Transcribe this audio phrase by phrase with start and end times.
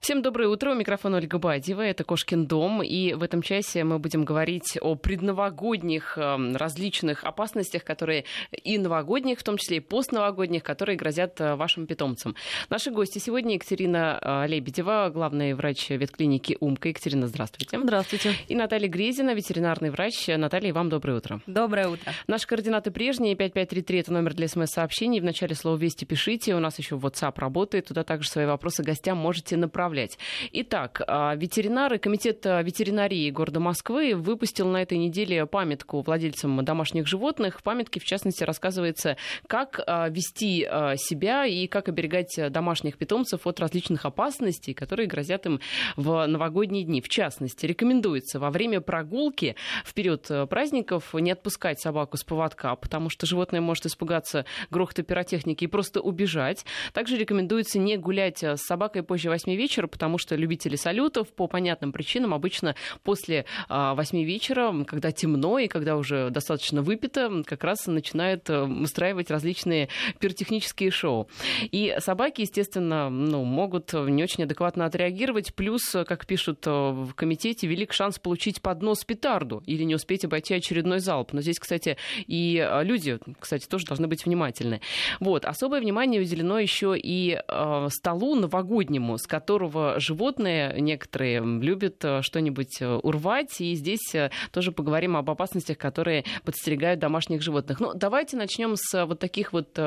[0.00, 0.70] Всем доброе утро.
[0.70, 1.82] У микрофона Ольга Бадьева.
[1.82, 2.82] Это Кошкин дом.
[2.84, 9.40] И в этом часе мы будем говорить о предновогодних эм, различных опасностях, которые и новогодних,
[9.40, 12.36] в том числе и постновогодних, которые грозят э, вашим питомцам.
[12.70, 16.90] Наши гости сегодня Екатерина э, Лебедева, главный врач ветклиники «Умка».
[16.90, 17.78] Екатерина, здравствуйте.
[17.78, 18.34] Здравствуйте.
[18.46, 20.28] И Наталья Грезина, ветеринарный врач.
[20.28, 21.40] Наталья, вам доброе утро.
[21.46, 22.12] Доброе утро.
[22.28, 23.34] Наши координаты прежние.
[23.34, 25.18] 5533– это номер для смс-сообщений.
[25.18, 26.54] В начале слова «Вести» пишите.
[26.54, 27.88] У нас еще WhatsApp работает.
[27.88, 30.18] Туда также свои вопросы гостям можете направить управлять.
[30.52, 37.06] Итак, а, ветеринары, комитет а, ветеринарии города Москвы выпустил на этой неделе памятку владельцам домашних
[37.06, 37.60] животных.
[37.60, 39.16] В памятке, в частности, рассказывается,
[39.46, 45.60] как а, вести себя и как оберегать домашних питомцев от различных опасностей, которые грозят им
[45.96, 47.00] в новогодние дни.
[47.00, 53.08] В частности, рекомендуется во время прогулки в период праздников не отпускать собаку с поводка, потому
[53.08, 56.66] что животное может испугаться грохота пиротехники и просто убежать.
[56.92, 61.46] Также рекомендуется не гулять с собакой позже 8 вечера, вечера, потому что любители салютов по
[61.46, 62.74] понятным причинам обычно
[63.04, 68.62] после а, восьми вечера, когда темно и когда уже достаточно выпито, как раз начинают э,
[68.62, 69.88] устраивать различные
[70.18, 71.28] пиротехнические шоу.
[71.60, 75.54] И собаки, естественно, ну, могут не очень адекватно отреагировать.
[75.54, 80.54] Плюс, как пишут э, в комитете, велик шанс получить поднос петарду или не успеть обойти
[80.54, 81.32] очередной залп.
[81.32, 84.80] Но здесь, кстати, и э, люди, кстати, тоже должны быть внимательны.
[85.20, 85.44] Вот.
[85.44, 92.22] Особое внимание уделено еще и э, столу новогоднему, с которого которого животные некоторые любят э,
[92.22, 93.60] что-нибудь э, урвать.
[93.60, 97.80] И здесь э, тоже поговорим об опасностях, которые подстерегают домашних животных.
[97.80, 99.78] Ну, давайте начнем с вот таких вот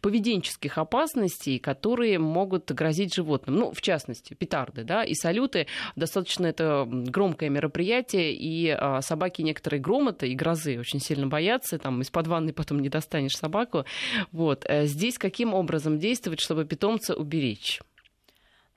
[0.00, 3.56] поведенческих опасностей, которые могут грозить животным.
[3.56, 5.66] Ну, в частности, петарды, да, и салюты.
[5.96, 11.78] Достаточно это громкое мероприятие, и собаки некоторые громота и грозы очень сильно боятся.
[11.78, 13.84] Там из-под ванны потом не достанешь собаку.
[14.32, 14.66] Вот.
[14.84, 17.80] Здесь каким образом действовать, чтобы питомца уберечь?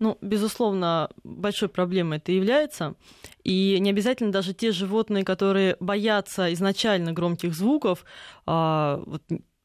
[0.02, 2.96] Ну, безусловно, большой проблемой это является.
[3.44, 8.04] И не обязательно даже те животные, которые боятся изначально громких звуков,
[8.48, 9.22] а, вот,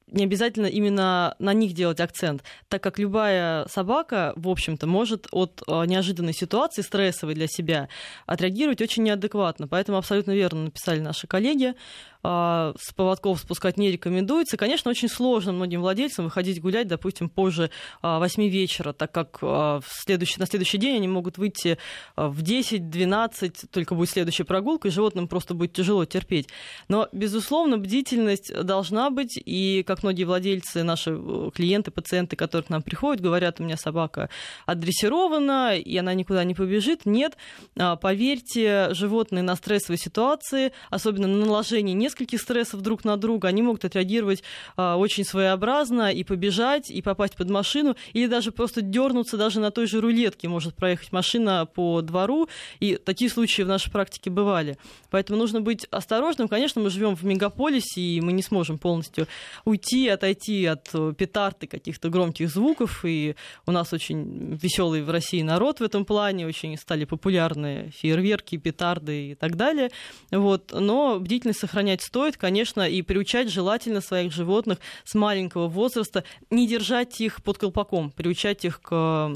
[0.08, 5.62] не обязательно именно на них делать акцент, так как любая собака, в общем-то, может от
[5.66, 7.88] а, неожиданной ситуации, стрессовой для себя,
[8.26, 9.66] отреагировать очень неадекватно.
[9.68, 11.74] Поэтому абсолютно верно написали наши коллеги.
[12.22, 14.56] А, с поводков спускать не рекомендуется.
[14.56, 17.70] Конечно, очень сложно многим владельцам выходить гулять, допустим, позже
[18.02, 21.78] 8 а, вечера, так как а, в следующий, на следующий день они могут выйти
[22.16, 26.48] в 10-12, только будет следующая прогулка, и животным просто будет тяжело терпеть.
[26.88, 32.70] Но, безусловно, бдительность должна быть, и как многие владельцы, наши э, клиенты, пациенты, которые к
[32.70, 34.30] нам приходят, говорят, у меня собака
[34.66, 37.06] адресирована, и она никуда не побежит.
[37.06, 37.36] Нет,
[37.74, 43.62] поверьте, животные на стрессовой ситуации, особенно на наложении нескольких нескольких стрессов друг на друга, они
[43.62, 44.42] могут отреагировать
[44.76, 49.70] а, очень своеобразно и побежать, и попасть под машину, или даже просто дернуться даже на
[49.70, 52.48] той же рулетке может проехать машина по двору,
[52.80, 54.78] и такие случаи в нашей практике бывали.
[55.10, 56.48] Поэтому нужно быть осторожным.
[56.48, 59.26] Конечно, мы живем в мегаполисе, и мы не сможем полностью
[59.64, 63.34] уйти, отойти от петард каких-то громких звуков, и
[63.66, 69.32] у нас очень веселый в России народ в этом плане, очень стали популярны фейерверки, петарды
[69.32, 69.90] и так далее.
[70.30, 70.72] Вот.
[70.72, 77.20] Но бдительность сохранять стоит, конечно, и приучать желательно своих животных с маленького возраста, не держать
[77.20, 79.32] их под колпаком, приучать их к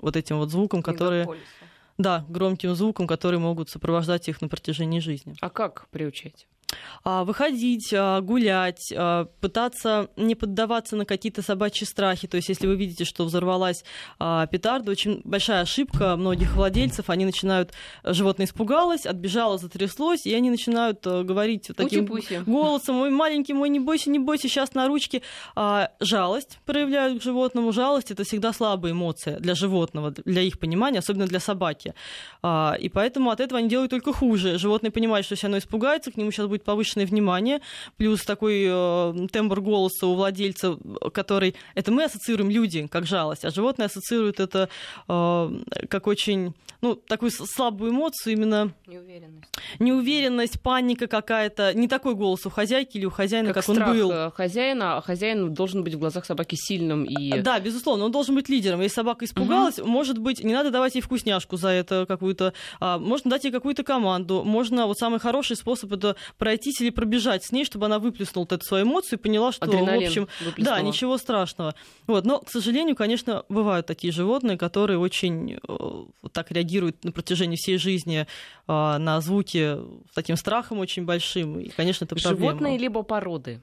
[0.00, 1.28] вот этим вот звукам, которые...
[1.96, 5.36] Да, громким звукам, которые могут сопровождать их на протяжении жизни.
[5.40, 6.48] А как приучать?
[7.02, 12.26] А, выходить, а, гулять, а, пытаться не поддаваться на какие-то собачьи страхи.
[12.26, 13.84] То есть, если вы видите, что взорвалась
[14.18, 17.10] петарда, очень большая ошибка многих владельцев.
[17.10, 17.72] Они начинают,
[18.04, 22.42] животное испугалось, отбежало, затряслось, и они начинают говорить таким Пути-пути.
[22.46, 25.22] голосом, мой маленький мой, не бойся, не бойся, сейчас на ручке.
[26.00, 27.72] Жалость проявляют к животному.
[27.72, 31.94] Жалость— это всегда слабая эмоция для животного, для их понимания, особенно для собаки.
[32.44, 34.58] И поэтому от этого они делают только хуже.
[34.58, 37.60] Животное понимает, что если оно испугается, к нему сейчас будет повышенное внимание,
[37.96, 40.76] плюс такой э, тембр голоса у владельца,
[41.12, 41.54] который...
[41.74, 44.68] Это мы ассоциируем люди как жалость, а животные ассоциируют это
[45.08, 45.50] э,
[45.88, 46.54] как очень...
[46.80, 48.74] Ну, такую слабую эмоцию именно...
[48.86, 49.48] Неуверенность.
[49.78, 51.72] Неуверенность, паника какая-то.
[51.72, 54.10] Не такой голос у хозяйки или у хозяина, как, как он был.
[54.10, 57.40] Э, хозяина, а хозяин должен быть в глазах собаки сильным и...
[57.40, 58.82] Да, безусловно, он должен быть лидером.
[58.82, 59.88] Если собака испугалась, угу.
[59.88, 62.52] может быть, не надо давать ей вкусняшку за это какую-то...
[62.80, 64.42] А, можно дать ей какую-то команду.
[64.44, 64.86] Можно...
[64.86, 68.84] Вот самый хороший способ это пройтись или пробежать с ней, чтобы она выплеснула эту свою
[68.84, 70.76] эмоцию и поняла, что, Адреналин в общем, выплеснула.
[70.76, 71.74] да, ничего страшного.
[72.06, 72.26] Вот.
[72.26, 77.78] Но, к сожалению, конечно, бывают такие животные, которые очень э, так реагируют на протяжении всей
[77.78, 78.26] жизни э,
[78.66, 79.78] на звуки
[80.10, 81.60] с таким страхом очень большим.
[81.60, 82.36] И, конечно, это проблема.
[82.36, 83.62] Животные либо породы?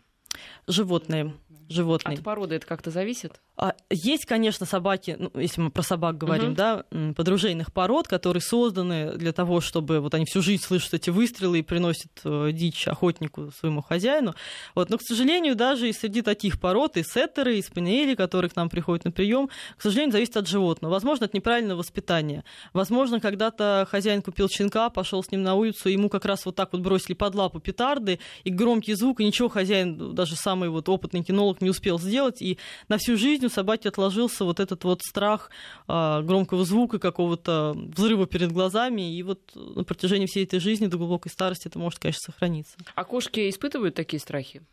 [0.65, 1.35] Животные.
[1.69, 2.17] Животные.
[2.17, 3.39] От породы это как-то зависит?
[3.63, 6.55] А, есть, конечно, собаки, ну, если мы про собак говорим, угу.
[6.55, 6.83] да,
[7.15, 11.61] подружейных пород, которые созданы для того, чтобы вот они всю жизнь слышат эти выстрелы и
[11.61, 14.33] приносят э, дичь охотнику своему хозяину.
[14.73, 14.89] Вот.
[14.89, 18.67] Но, к сожалению, даже и среди таких пород, и сеттеры, и спаниели, которые к нам
[18.67, 19.47] приходят на прием,
[19.77, 20.93] к сожалению, зависит от животного.
[20.93, 22.43] Возможно, от неправильного воспитания.
[22.73, 26.73] Возможно, когда-то хозяин купил щенка, пошел с ним на улицу, ему как раз вот так
[26.73, 31.23] вот бросили под лапу петарды, и громкий звук, и ничего хозяин, даже самый вот опытный
[31.23, 32.57] кинолог, не успел сделать, и
[32.87, 35.51] на всю жизнь собаки отложился вот этот вот страх
[35.87, 40.97] а, громкого звука, какого-то взрыва перед глазами, и вот на протяжении всей этой жизни до
[40.97, 42.77] глубокой старости это может, конечно, сохраниться.
[42.95, 44.63] А кошки испытывают такие страхи?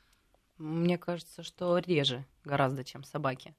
[0.56, 3.54] Мне кажется, что реже гораздо, чем собаки.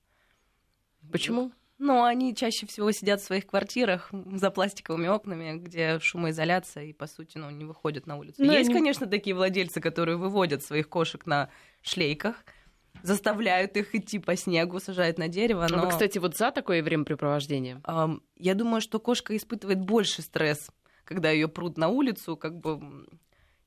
[1.11, 1.51] Почему?
[1.79, 7.07] Ну, они чаще всего сидят в своих квартирах за пластиковыми окнами, где шумоизоляция, и, по
[7.07, 8.43] сути, ну, не выходят на улицу.
[8.43, 8.79] Ну, Есть, они...
[8.79, 11.49] конечно, такие владельцы, которые выводят своих кошек на
[11.81, 12.43] шлейках,
[13.03, 15.67] заставляют их идти по снегу, сажают на дерево.
[15.69, 15.77] Но...
[15.77, 17.81] А вы, кстати, вот за такое времяпрепровождение?
[18.37, 20.69] Я думаю, что кошка испытывает больше стресс,
[21.05, 23.07] когда ее прут на улицу, как бы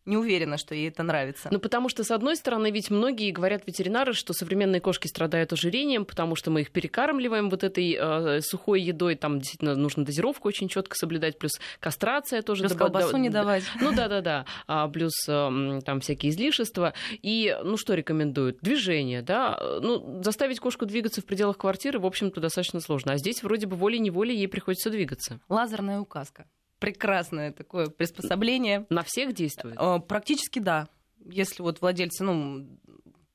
[0.05, 1.49] не уверена, что ей это нравится.
[1.51, 6.05] Ну, потому что, с одной стороны, ведь многие говорят ветеринары, что современные кошки страдают ожирением,
[6.05, 10.69] потому что мы их перекармливаем вот этой э, сухой едой, там действительно нужно дозировку очень
[10.69, 12.63] четко соблюдать, плюс кастрация тоже.
[12.63, 12.93] Плюс добав...
[12.93, 13.65] колбасу не давать.
[13.81, 16.95] Ну, да-да-да, а, плюс э, там всякие излишества.
[17.23, 18.59] И, ну, что рекомендуют?
[18.61, 19.59] Движение, да?
[19.81, 23.13] Ну, заставить кошку двигаться в пределах квартиры, в общем-то, достаточно сложно.
[23.13, 25.41] А здесь вроде бы волей-неволей ей приходится двигаться.
[25.49, 26.47] Лазерная указка
[26.83, 28.87] прекрасное такое приспособление.
[28.91, 29.77] На всех действует?
[29.79, 30.89] А, практически да.
[31.25, 32.67] Если вот владельцы, ну,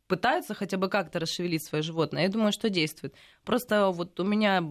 [0.08, 3.16] пытаются хотя бы как-то расшевелить свое животное, я думаю, что действует.
[3.46, 4.62] Просто вот у меня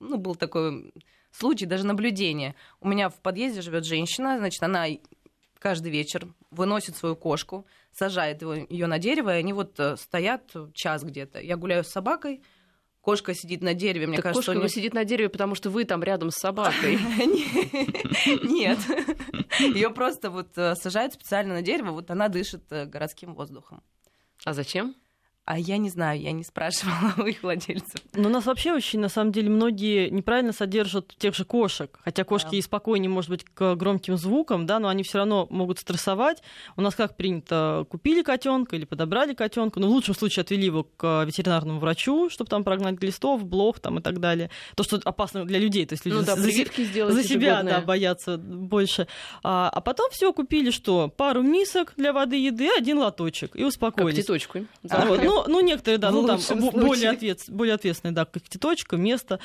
[0.00, 0.92] ну, был такой
[1.30, 2.56] случай, даже наблюдение.
[2.80, 4.86] У меня в подъезде живет женщина, значит, она
[5.60, 11.04] каждый вечер выносит свою кошку, сажает ее на дерево, и они вот э, стоят час
[11.04, 11.40] где-то.
[11.40, 12.42] Я гуляю с собакой,
[13.06, 14.08] кошка сидит на дереве.
[14.08, 14.68] Мне так кажется, кошка не...
[14.68, 16.98] сидит на дереве, потому что вы там рядом с собакой.
[18.42, 18.80] Нет.
[19.60, 23.80] Ее просто вот э, сажают специально на дерево, вот она дышит э, городским воздухом.
[24.44, 24.96] А зачем?
[25.46, 28.00] А я не знаю, я не спрашивала у их владельцев.
[28.14, 31.96] Но у нас вообще очень, на самом деле, многие неправильно содержат тех же кошек.
[32.02, 32.56] Хотя кошки да.
[32.56, 36.42] и спокойнее, может быть, к громким звукам, да, но они все равно могут стрессовать.
[36.76, 40.82] У нас как принято, купили котенка или подобрали котенка, ну, в лучшем случае отвели его
[40.82, 44.50] к ветеринарному врачу, чтобы там прогнать глистов, блох там и так далее.
[44.74, 48.36] То, что опасно для людей, то есть люди ну, да, за, за себя да, боятся
[48.36, 49.06] больше.
[49.44, 54.16] А, а потом все купили, что пару мисок для воды, еды, один лоточек и успокоились.
[54.16, 54.66] Как теточку.
[54.90, 56.40] А, вот, ну, ну, ну, некоторые, да, ну, там
[56.72, 59.40] более, ответ, более ответственные, да, как точка, место.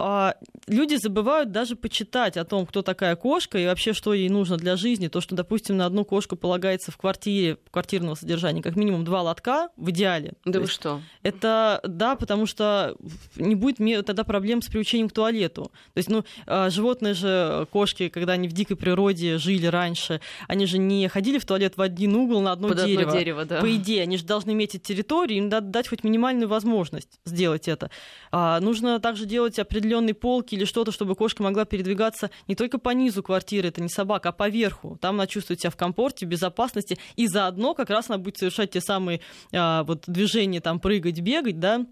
[0.00, 0.36] А
[0.68, 4.76] люди забывают даже почитать о том, кто такая кошка и вообще, что ей нужно для
[4.76, 5.08] жизни.
[5.08, 9.70] То, что, допустим, на одну кошку полагается в квартире квартирного содержания как минимум два лотка
[9.76, 10.34] в идеале.
[10.44, 11.02] Да То вы что?
[11.24, 12.94] Это, да, потому что
[13.34, 15.72] не будет тогда проблем с приучением к туалету.
[15.94, 20.66] То есть, ну, а, животные же, кошки, когда они в дикой природе жили раньше, они
[20.66, 23.02] же не ходили в туалет в один угол на одно Под дерево.
[23.02, 23.60] Одно дерево да.
[23.60, 24.84] По идее, они же должны иметь эту
[25.28, 27.90] территорию, им надо дать хоть минимальную возможность сделать это.
[28.32, 32.90] А, нужно также делать определенные полки или что-то, чтобы кошка могла передвигаться не только по
[32.90, 34.98] низу квартиры, это не собака, а по верху.
[35.00, 38.70] Там она чувствует себя в комфорте, в безопасности, и заодно как раз она будет совершать
[38.70, 39.20] те самые
[39.52, 41.86] а, вот, движения, там, прыгать, бегать, да,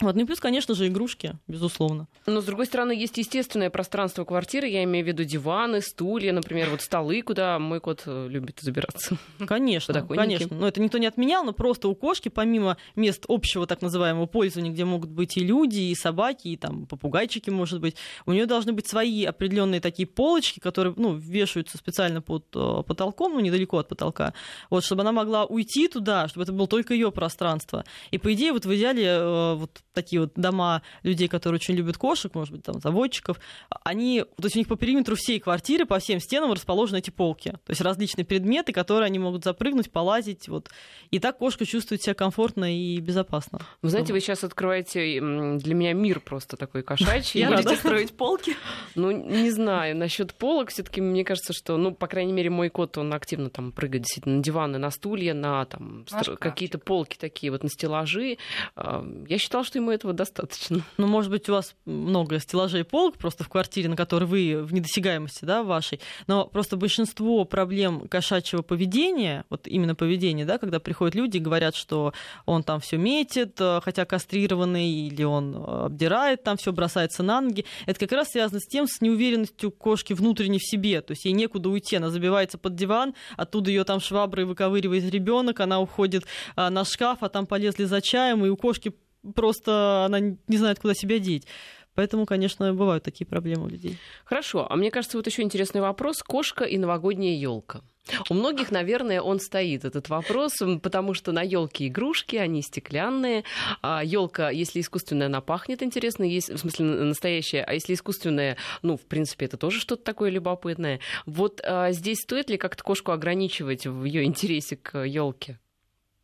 [0.00, 0.14] вот.
[0.16, 2.08] Ну и плюс, конечно же, игрушки, безусловно.
[2.26, 6.70] Но, с другой стороны, есть естественное пространство квартиры, я имею в виду диваны, стулья, например,
[6.70, 9.16] вот столы, куда мой кот э, любит забираться.
[9.46, 10.56] Конечно, конечно.
[10.56, 14.70] Но это никто не отменял, но просто у кошки, помимо мест общего так называемого пользования,
[14.70, 18.72] где могут быть и люди, и собаки, и там попугайчики, может быть, у нее должны
[18.72, 23.88] быть свои определенные такие полочки, которые, ну, вешаются специально под э, потолком, ну, недалеко от
[23.88, 24.34] потолка,
[24.70, 27.84] вот, чтобы она могла уйти туда, чтобы это было только ее пространство.
[28.10, 31.96] И, по идее, вот в идеале э, вот такие вот дома людей, которые очень любят
[31.96, 33.38] кошек, может быть, там, заводчиков,
[33.84, 37.50] они, то есть у них по периметру всей квартиры, по всем стенам расположены эти полки.
[37.50, 40.48] То есть различные предметы, которые они могут запрыгнуть, полазить.
[40.48, 40.70] Вот.
[41.10, 43.60] И так кошка чувствует себя комфортно и безопасно.
[43.82, 47.40] Вы знаете, вы сейчас открываете для меня мир просто такой кошачий.
[47.40, 48.56] Я Будете строить полки?
[48.94, 49.96] Ну, не знаю.
[49.96, 53.48] Насчет полок все таки мне кажется, что, ну, по крайней мере, мой кот, он активно
[53.50, 56.04] там прыгает действительно на диваны, на стулья, на там
[56.38, 58.38] какие-то полки такие вот, на стеллажи.
[58.76, 60.82] Я считала, что ему этого достаточно.
[60.96, 64.72] Ну, может быть, у вас много стеллажей полок просто в квартире, на которой вы в
[64.72, 71.14] недосягаемости да, вашей, но просто большинство проблем кошачьего поведения, вот именно поведения, да, когда приходят
[71.14, 72.12] люди и говорят, что
[72.46, 77.40] он там все метит, э, хотя кастрированный, или он э, обдирает там все, бросается на
[77.40, 81.24] ноги, это как раз связано с тем, с неуверенностью кошки внутренне в себе, то есть
[81.24, 86.24] ей некуда уйти, она забивается под диван, оттуда ее там шваброй выковыривает ребенок, она уходит
[86.56, 88.92] э, на шкаф, а там полезли за чаем, и у кошки
[89.34, 91.46] просто она не знает, куда себя деть.
[91.94, 93.98] Поэтому, конечно, бывают такие проблемы у людей.
[94.24, 94.66] Хорошо.
[94.70, 96.22] А мне кажется, вот еще интересный вопрос.
[96.22, 97.82] Кошка и новогодняя елка.
[98.28, 103.44] У многих, наверное, он стоит, этот вопрос, потому что на елке игрушки, они стеклянные.
[103.82, 108.96] А елка, если искусственная, она пахнет интересно, есть, в смысле настоящая, а если искусственная, ну,
[108.96, 111.00] в принципе, это тоже что-то такое любопытное.
[111.26, 115.58] Вот а, здесь стоит ли как-то кошку ограничивать в ее интересе к елке?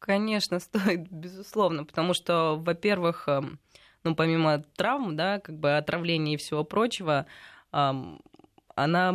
[0.06, 3.58] Конечно, стоит, безусловно, потому что, во-первых, эм,
[4.04, 7.26] ну, помимо травм, да, как бы отравления и всего прочего,
[7.72, 9.12] она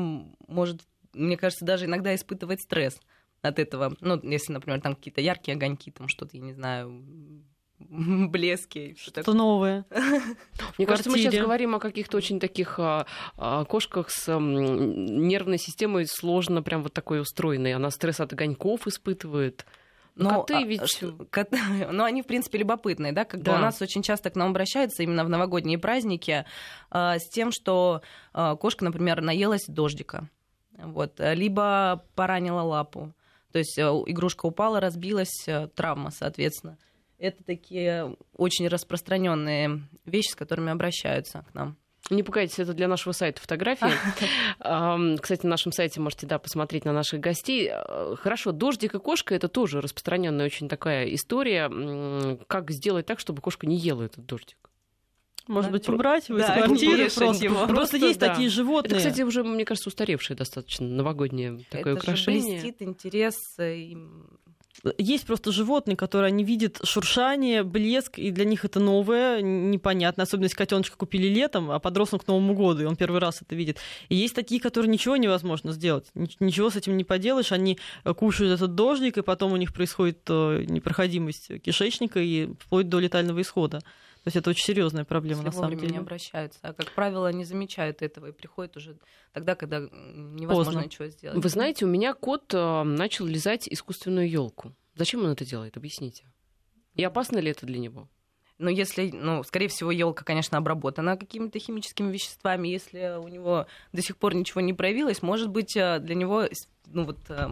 [0.48, 0.82] может
[1.14, 3.00] мне кажется, даже иногда испытывать стресс
[3.42, 3.96] от этого.
[4.02, 7.04] Ну, если, например, там какие-то яркие огоньки, там что-то, я не знаю,
[7.80, 8.96] блески.
[9.00, 9.86] Что-то новое.
[10.78, 13.06] Мне кажется, мы сейчас говорим о каких-то очень таких а,
[13.38, 17.74] а, кошках с а, нервной системой сложно прям вот такой устроенной.
[17.74, 19.66] Она стресс от огоньков испытывает.
[20.16, 20.82] Но коты а, ведь...
[21.32, 21.50] Кот...
[21.92, 23.52] ну, они, в принципе, любопытные, да, как да.
[23.52, 26.46] бы у нас очень часто к нам обращаются именно в новогодние праздники
[26.92, 28.02] э, с тем, что
[28.34, 30.30] э, кошка, например, наелась дождика
[30.78, 33.14] вот, либо поранила лапу,
[33.52, 36.78] то есть э, игрушка упала, разбилась, э, травма, соответственно.
[37.18, 41.78] Это такие очень распространенные вещи, с которыми обращаются к нам.
[42.12, 43.88] Не пугайтесь, это для нашего сайта фотографии.
[45.22, 47.72] Кстати, на нашем сайте можете да, посмотреть на наших гостей.
[47.72, 52.38] Э, хорошо, дождик и кошка это тоже распространенная очень такая история.
[52.48, 54.58] Как сделать так, чтобы кошка не ела этот дождик?
[55.48, 57.44] Может быть, убрать его да, из квартиры просто.
[57.44, 57.56] Его.
[57.56, 58.30] Просто, просто есть да.
[58.30, 58.98] такие животные.
[58.98, 62.58] Это, кстати, уже, мне кажется, устаревшее достаточно новогоднее такое Это украшение.
[62.58, 63.36] Это блестит интерес.
[64.98, 70.24] Есть просто животные, которые они видят шуршание, блеск, и для них это новое, непонятно.
[70.24, 73.56] Особенно если котеночка купили летом, а подросток к Новому году, и он первый раз это
[73.56, 73.78] видит.
[74.10, 76.08] И есть такие, которые ничего невозможно сделать.
[76.40, 77.52] Ничего с этим не поделаешь.
[77.52, 77.78] Они
[78.18, 83.42] кушают этот дождик, и потом у них происходит э, непроходимость кишечника и вплоть до летального
[83.42, 83.82] исхода.
[84.24, 85.94] То есть это очень серьезная проблема Если на самом деле.
[85.94, 88.98] не обращаются, а как правило не замечают этого и приходят уже
[89.34, 90.86] тогда, когда невозможно Поздно.
[90.86, 91.44] ничего сделать.
[91.44, 94.76] Вы знаете, у меня кот э, начал лизать искусственную елку.
[94.96, 95.76] Зачем он это делает?
[95.76, 96.26] Объясните.
[96.94, 98.10] И опасно ли это для него?
[98.60, 102.68] Ну, если, ну, скорее всего, елка, конечно, обработана какими-то химическими веществами.
[102.68, 106.46] Если у него до сих пор ничего не проявилось, может быть, э, для него,
[106.86, 107.50] ну, вот э,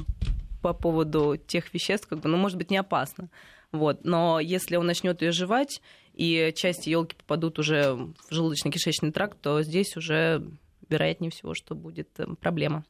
[0.61, 3.29] по поводу тех веществ, как бы, ну, может быть, не опасно.
[3.71, 4.03] Вот.
[4.03, 5.81] Но если он начнет ее жевать,
[6.19, 10.43] и части елки попадут уже в желудочно-кишечный тракт, то здесь уже
[10.89, 12.83] вероятнее всего, что будет э, проблема.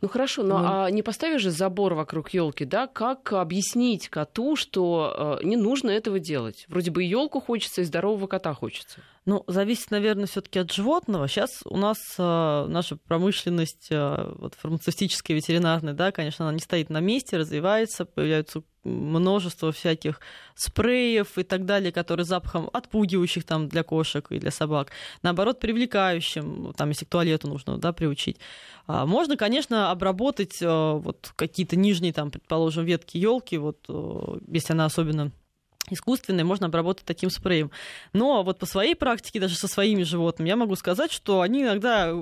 [0.00, 0.64] Ну хорошо, но ну.
[0.66, 2.86] а не поставишь же забор вокруг елки, да?
[2.86, 6.64] Как объяснить коту, что э, не нужно этого делать?
[6.68, 9.00] Вроде бы и елку хочется, и здорового кота хочется.
[9.26, 11.28] Ну, зависит, наверное, все-таки от животного.
[11.28, 16.90] Сейчас у нас э, наша промышленность, э, вот фармацевтическая, ветеринарная, да, конечно, она не стоит
[16.90, 20.20] на месте, развивается, появляются множество всяких
[20.54, 24.90] спреев и так далее, которые запахом отпугивающих там для кошек и для собак,
[25.22, 28.36] наоборот, привлекающим, там, если к туалету нужно, да, приучить.
[28.86, 33.78] А можно, конечно, обработать э, вот какие-то нижние, там, предположим, ветки елки, вот,
[34.48, 35.32] если она особенно
[35.90, 37.70] искусственные можно обработать таким спреем.
[38.12, 42.14] Но вот по своей практике, даже со своими животными, я могу сказать, что они иногда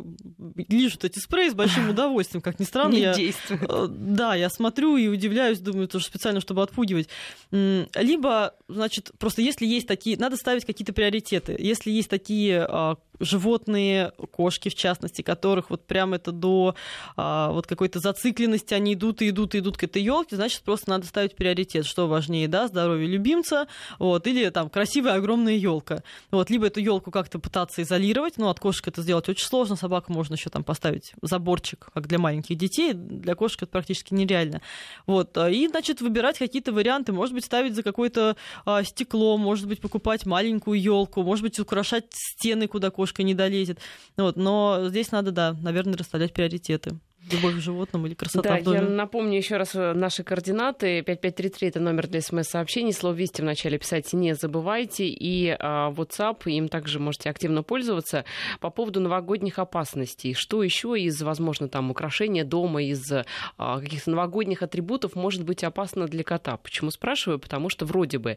[0.68, 2.42] лижут эти спреи с большим удовольствием.
[2.42, 3.62] Как ни странно, Не я, действует.
[3.68, 7.08] Э, да, я смотрю и удивляюсь, думаю, тоже специально, чтобы отпугивать.
[7.50, 11.56] Либо, значит, просто если есть такие, надо ставить какие-то приоритеты.
[11.58, 16.74] Если есть такие а, животные, кошки в частности, которых вот прям это до
[17.16, 20.90] а, вот какой-то зацикленности, они идут и идут и идут к этой елке, значит, просто
[20.90, 26.02] надо ставить приоритет, что важнее, да, здоровье любимца, вот, или там красивая огромная елка.
[26.30, 30.12] Вот, либо эту елку как-то пытаться изолировать, ну, от кошек это сделать очень сложно, собаку
[30.12, 34.60] можно еще там поставить заборчик, как для маленьких детей, для кошек это практически нереально.
[35.06, 39.80] Вот, и, значит, выбирать какие-то варианты, может быть, ставить за какое-то а, стекло, может быть,
[39.80, 43.78] покупать маленькую елку, может быть, украшать стены, куда кошка кошка не долезет.
[44.16, 46.98] Вот, но здесь надо, да, наверное, расставлять приоритеты
[47.30, 48.78] любовь к животным или красота да, в доме.
[48.78, 51.02] я напомню еще раз э, наши координаты.
[51.02, 52.92] 5533 это номер для смс-сообщений.
[52.92, 55.06] Слово «Вести» вначале писать не забывайте.
[55.06, 58.24] И а, WhatsApp, им также можете активно пользоваться.
[58.58, 60.34] По поводу новогодних опасностей.
[60.34, 66.08] Что еще из, возможно, там украшения дома, из а, каких-то новогодних атрибутов может быть опасно
[66.08, 66.56] для кота?
[66.56, 67.38] Почему спрашиваю?
[67.38, 68.36] Потому что вроде бы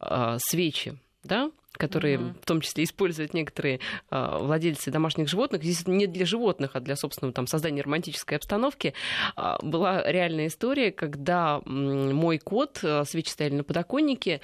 [0.00, 2.40] а, свечи да, которые mm-hmm.
[2.42, 5.62] в том числе используют некоторые э, владельцы домашних животных.
[5.62, 8.94] Здесь не для животных, а для собственного там, создания романтической обстановки.
[9.36, 14.40] Э, была реальная история, когда э, мой кот, э, свечи стояли на подоконнике,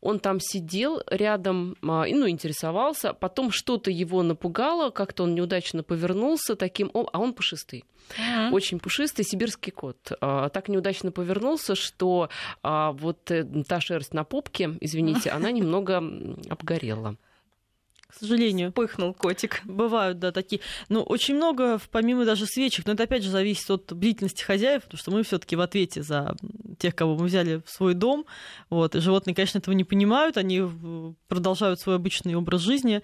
[0.00, 6.56] он там сидел рядом, э, ну, интересовался, потом что-то его напугало, как-то он неудачно повернулся
[6.56, 7.84] таким, а он пушистый.
[8.18, 8.50] Mm-hmm.
[8.50, 10.12] Очень пушистый сибирский кот.
[10.20, 12.28] А, так неудачно повернулся, что
[12.62, 16.02] а, вот э, та шерсть на попке, извините, она немного
[16.48, 16.71] обгорела
[18.12, 18.72] к сожалению.
[18.72, 19.62] Пыхнул котик.
[19.64, 20.60] Бывают, да, такие.
[20.90, 24.82] Но ну, очень много, помимо даже свечек, но это опять же зависит от бдительности хозяев,
[24.82, 26.36] потому что мы все таки в ответе за
[26.78, 28.26] тех, кого мы взяли в свой дом.
[28.68, 28.94] Вот.
[28.94, 30.62] И животные, конечно, этого не понимают, они
[31.28, 33.02] продолжают свой обычный образ жизни.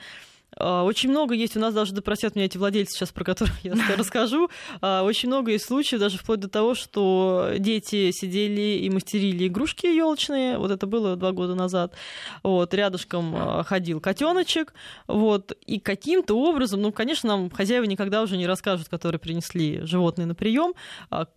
[0.57, 3.75] А, очень много есть, у нас даже допросят меня эти владельцы сейчас, про которых я
[3.97, 4.49] расскажу.
[4.81, 9.87] А, очень много есть случаев, даже вплоть до того, что дети сидели и мастерили игрушки
[9.87, 10.59] елочные.
[10.59, 11.95] Вот это было два года назад.
[12.43, 14.75] Вот, рядышком а, ходил котеночек.
[15.07, 20.27] Вот, и каким-то образом, ну, конечно, нам хозяева никогда уже не расскажут, которые принесли животные
[20.27, 20.75] на прием,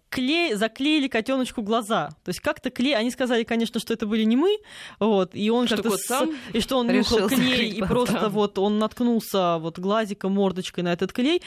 [0.10, 2.10] клей, заклеили котеночку глаза.
[2.24, 4.58] То есть как-то клей, они сказали, конечно, что это были не мы,
[5.00, 9.01] вот, и он как-то сам и что он нюхал клей и просто вот он наткнулся
[9.02, 11.42] вот глазиком, мордочкой на этот клей,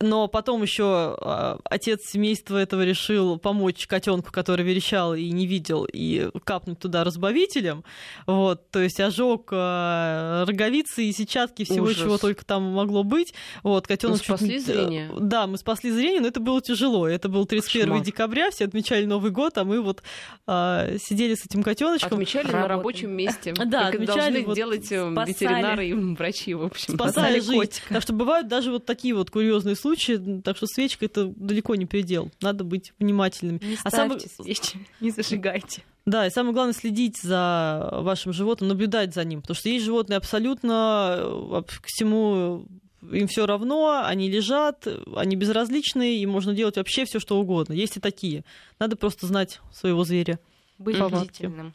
[0.00, 5.86] но потом еще а, отец семейства этого решил помочь котенку, который верещал и не видел,
[5.90, 7.84] и капнуть туда разбавителем.
[8.26, 11.98] Вот, то есть ожог а, роговицы и сетчатки, всего, Ужас.
[11.98, 13.34] чего только там могло быть.
[13.62, 14.66] Вот, котенок мы спасли чуть...
[14.66, 15.10] зрение.
[15.18, 17.06] Да, мы спасли зрение, но это было тяжело.
[17.06, 18.04] Это был 31 Кошмар.
[18.04, 20.02] декабря, все отмечали Новый год, а мы вот
[20.46, 22.14] а, сидели с этим котеночком.
[22.14, 22.62] Отмечали Работаем.
[22.62, 23.54] на рабочем месте.
[23.68, 24.44] Да, как отмечали.
[24.44, 25.30] Вот делать э, спасали.
[25.30, 26.77] ветеринары и врачи, в общем.
[26.82, 27.56] Спасали, спасали жизнь.
[27.56, 27.94] Котика.
[27.94, 31.86] Так что бывают даже вот такие вот курьезные случаи, так что свечка это далеко не
[31.86, 32.30] предел.
[32.40, 33.60] Надо быть внимательными.
[33.62, 34.20] Не а самое...
[34.20, 35.82] свечи, не зажигайте.
[36.06, 40.16] Да, и самое главное следить за вашим животным, наблюдать за ним, потому что есть животные
[40.16, 42.66] абсолютно э, к всему
[43.12, 47.72] им все равно, они лежат, они безразличные, и можно делать вообще все, что угодно.
[47.72, 48.44] Есть и такие.
[48.78, 50.38] Надо просто знать своего зверя.
[50.78, 51.74] Быть бдительным.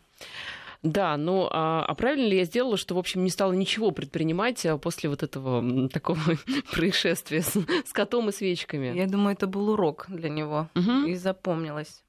[0.84, 4.66] Да, ну а, а правильно ли я сделала, что, в общем, не стала ничего предпринимать
[4.66, 6.20] а, после вот этого такого
[6.74, 8.96] происшествия с, с котом и свечками?
[8.96, 11.08] Я думаю, это был урок для него угу.
[11.08, 12.04] и запомнилось.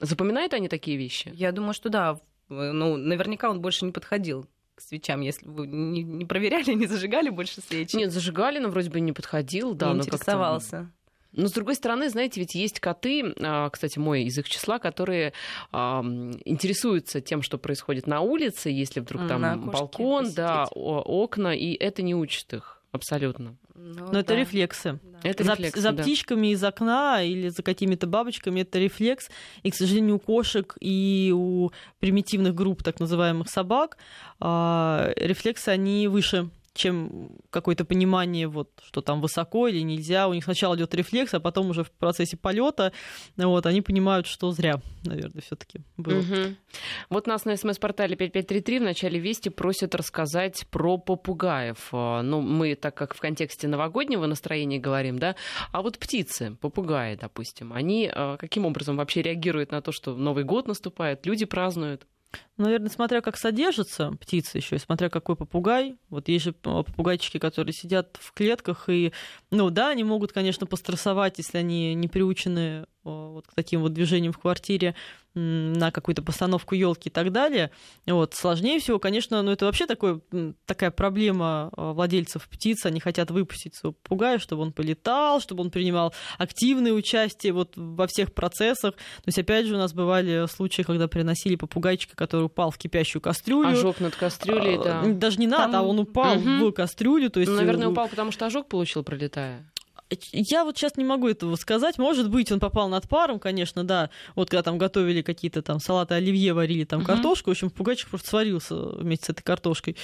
[0.00, 1.30] Запоминают они такие вещи?
[1.34, 2.20] Я думаю, что да.
[2.50, 7.30] Ну, наверняка он больше не подходил к свечам, если вы не, не проверяли, не зажигали
[7.30, 7.96] больше свечи.
[7.96, 9.92] Нет, зажигали, но вроде бы не подходил, да.
[9.92, 10.92] Не интересовался.
[11.38, 15.32] Но, с другой стороны, знаете, ведь есть коты, а, кстати, мой из их числа, которые
[15.72, 20.36] интересуются тем, что происходит на улице, если вдруг там балкон, посидеть.
[20.36, 23.56] да, окна, и это не учит их абсолютно.
[23.74, 24.20] Ну, Но да.
[24.20, 24.98] это рефлексы.
[25.02, 25.20] Да.
[25.22, 26.02] Это за, рефлексы, за да.
[26.02, 29.30] птичками из окна или за какими-то бабочками это рефлекс.
[29.62, 31.70] И, к сожалению, у кошек и у
[32.00, 33.96] примитивных групп так называемых собак
[34.40, 40.28] э, рефлексы они выше чем какое-то понимание, вот, что там высоко или нельзя.
[40.28, 42.92] У них сначала идет рефлекс, а потом уже в процессе полета
[43.36, 46.20] вот, они понимают, что зря, наверное, все-таки было.
[46.20, 46.54] Угу.
[47.10, 51.88] Вот нас на смс-портале 5533 в начале Вести просят рассказать про попугаев.
[51.92, 55.34] А, ну, мы так как в контексте новогоднего настроения говорим, да,
[55.72, 60.44] а вот птицы, попугаи, допустим, они а, каким образом вообще реагируют на то, что Новый
[60.44, 62.06] год наступает, люди празднуют?
[62.56, 65.96] Наверное, смотря как содержится птица еще, и смотря какой попугай.
[66.10, 69.12] Вот есть же попугайчики, которые сидят в клетках, и,
[69.50, 74.32] ну да, они могут, конечно, пострессовать, если они не приучены вот к таким вот движениям
[74.32, 74.94] в квартире
[75.38, 77.70] на какую-то постановку елки и так далее.
[78.06, 78.34] Вот.
[78.34, 80.20] Сложнее всего, конечно, ну это вообще такой,
[80.66, 82.84] такая проблема а, владельцев птиц.
[82.86, 88.06] Они хотят выпустить своего попугая, чтобы он полетал, чтобы он принимал активное участие вот во
[88.06, 88.94] всех процессах.
[88.94, 93.22] То есть, опять же, у нас бывали случаи, когда приносили попугайчика, который упал в кипящую
[93.22, 93.70] кастрюлю.
[93.70, 95.02] Ожог над кастрюлей, а, да.
[95.06, 95.70] Даже не Там...
[95.70, 96.68] надо, а он упал угу.
[96.68, 97.30] в кастрюлю.
[97.30, 97.50] То есть...
[97.50, 99.64] Ну, наверное, э, упал, потому что ожог получил, пролетая.
[100.32, 101.98] Я вот сейчас не могу этого сказать.
[101.98, 104.10] Может быть, он попал над паром, конечно, да.
[104.34, 107.06] Вот когда там готовили какие-то там салаты оливье, варили там uh-huh.
[107.06, 109.96] картошку, в общем, попугайчик просто сварился вместе с этой картошкой.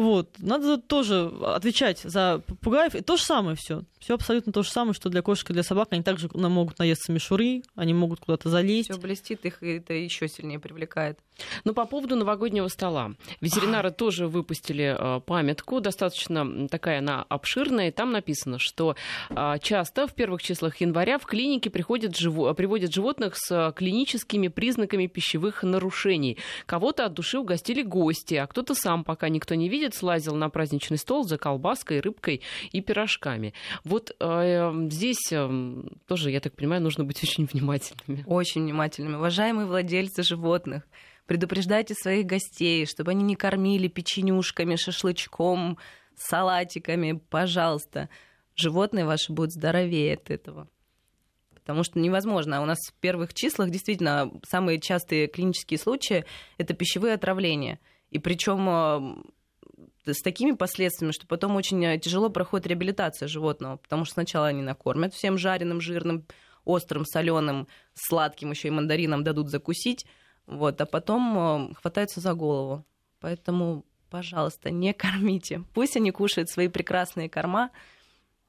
[0.00, 0.30] Вот.
[0.38, 2.94] Надо тоже отвечать за попугаев.
[2.94, 3.82] И то же самое все.
[3.98, 5.88] Все абсолютно то же самое, что для кошек и для собак.
[5.90, 8.90] Они также могут наесться мишуры, они могут куда-то залезть.
[8.90, 11.18] Все блестит, их это еще сильнее привлекает.
[11.64, 13.12] Ну, по поводу новогоднего стола.
[13.42, 18.96] Ветеринары тоже выпустили э, памятку, достаточно такая она обширная, и там написано, что
[19.28, 22.54] э, часто в первых числах января в клинике приходят, живо...
[22.54, 26.38] приводят животных с клиническими признаками пищевых нарушений.
[26.64, 30.98] Кого-то от души угостили гости, а кто-то сам, пока никто не видит, слазил на праздничный
[30.98, 33.54] стол за колбаской, рыбкой и пирожками.
[33.84, 38.24] Вот э, здесь э, тоже, я так понимаю, нужно быть очень внимательными.
[38.26, 39.16] Очень внимательными.
[39.16, 40.86] Уважаемые владельцы животных,
[41.26, 45.78] предупреждайте своих гостей, чтобы они не кормили печенюшками, шашлычком,
[46.16, 48.08] салатиками, пожалуйста.
[48.56, 50.68] Животные ваши будут здоровее от этого.
[51.54, 52.62] Потому что невозможно.
[52.62, 56.24] У нас в первых числах действительно самые частые клинические случаи
[56.58, 57.78] это пищевые отравления.
[58.10, 59.22] И причем э,
[60.14, 64.62] с такими последствиями, что потом очень э, тяжело проходит реабилитация животного, потому что сначала они
[64.62, 66.26] накормят всем жареным, жирным,
[66.64, 70.06] острым, соленым, сладким, еще и мандарином дадут закусить,
[70.46, 72.84] вот, а потом э, хватаются за голову.
[73.20, 75.64] Поэтому, пожалуйста, не кормите.
[75.74, 77.70] Пусть они кушают свои прекрасные корма.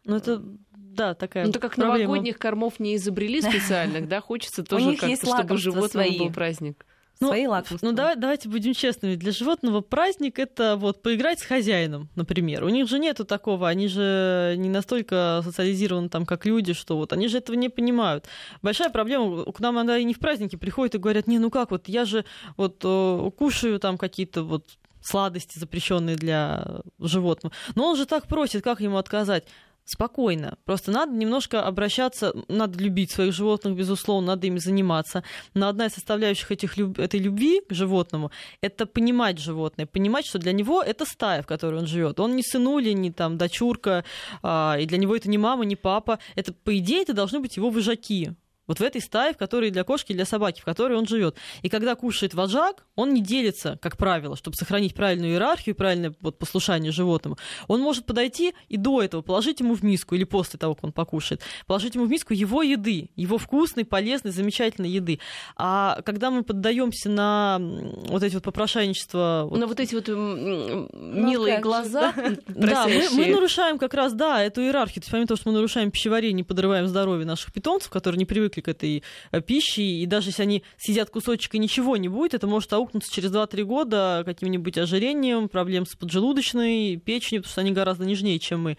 [0.03, 1.99] Ну, это, да, такая Ну, так как проблема.
[1.99, 6.85] новогодних кормов не изобрели специальных, да, хочется тоже как-то, чтобы животным был праздник.
[7.21, 7.85] Ну, Свои лакомства.
[7.85, 9.15] Ну, давай, давайте будем честными.
[9.15, 12.63] Для животного праздник это вот поиграть с хозяином, например.
[12.63, 17.13] У них же нету такого, они же не настолько социализированы там, как люди, что вот
[17.13, 18.25] они же этого не понимают.
[18.63, 21.69] Большая проблема, к нам иногда и не в праздники приходят и говорят, не, ну как,
[21.69, 22.25] вот я же
[22.57, 24.65] вот э, кушаю там какие-то вот
[25.03, 27.53] сладости, запрещенные для животного.
[27.75, 29.43] Но он же так просит, как ему отказать?
[29.85, 30.57] Спокойно.
[30.65, 35.23] Просто надо немножко обращаться, надо любить своих животных, безусловно, надо ими заниматься.
[35.53, 40.53] Но одна из составляющих этих, этой любви к животному— это понимать животное, понимать, что для
[40.53, 42.19] него это стая, в которой он живет.
[42.19, 44.03] Он не сынуля, не там дочурка,
[44.41, 46.19] а, и для него это не мама, не папа.
[46.35, 48.35] Это, по идее, это должны быть его выжаки.
[48.71, 51.35] Вот в этой стае, в которой для кошки, для собаки, в которой он живет.
[51.61, 56.37] И когда кушает вожак, он не делится, как правило, чтобы сохранить правильную иерархию, правильное вот,
[56.37, 57.37] послушание животному.
[57.67, 60.93] Он может подойти и до этого положить ему в миску, или после того, как он
[60.93, 65.19] покушает, положить ему в миску его еды, его вкусной, полезной, замечательной еды.
[65.57, 67.59] А когда мы поддаемся на
[68.07, 69.49] вот эти вот попрошайничества...
[69.51, 72.13] На вот эти вот милые как глаза,
[72.47, 74.95] Да, мы, мы нарушаем как раз, да, эту иерархию.
[74.95, 78.60] То есть помимо того, что мы нарушаем пищеварение, подрываем здоровье наших питомцев, которые не привыкли
[78.61, 82.47] к этой э, пище, и даже если они съедят кусочек и ничего не будет, это
[82.47, 88.05] может аукнуться через 2-3 года каким-нибудь ожирением, проблем с поджелудочной, печенью, потому что они гораздо
[88.05, 88.77] нежнее, чем мы.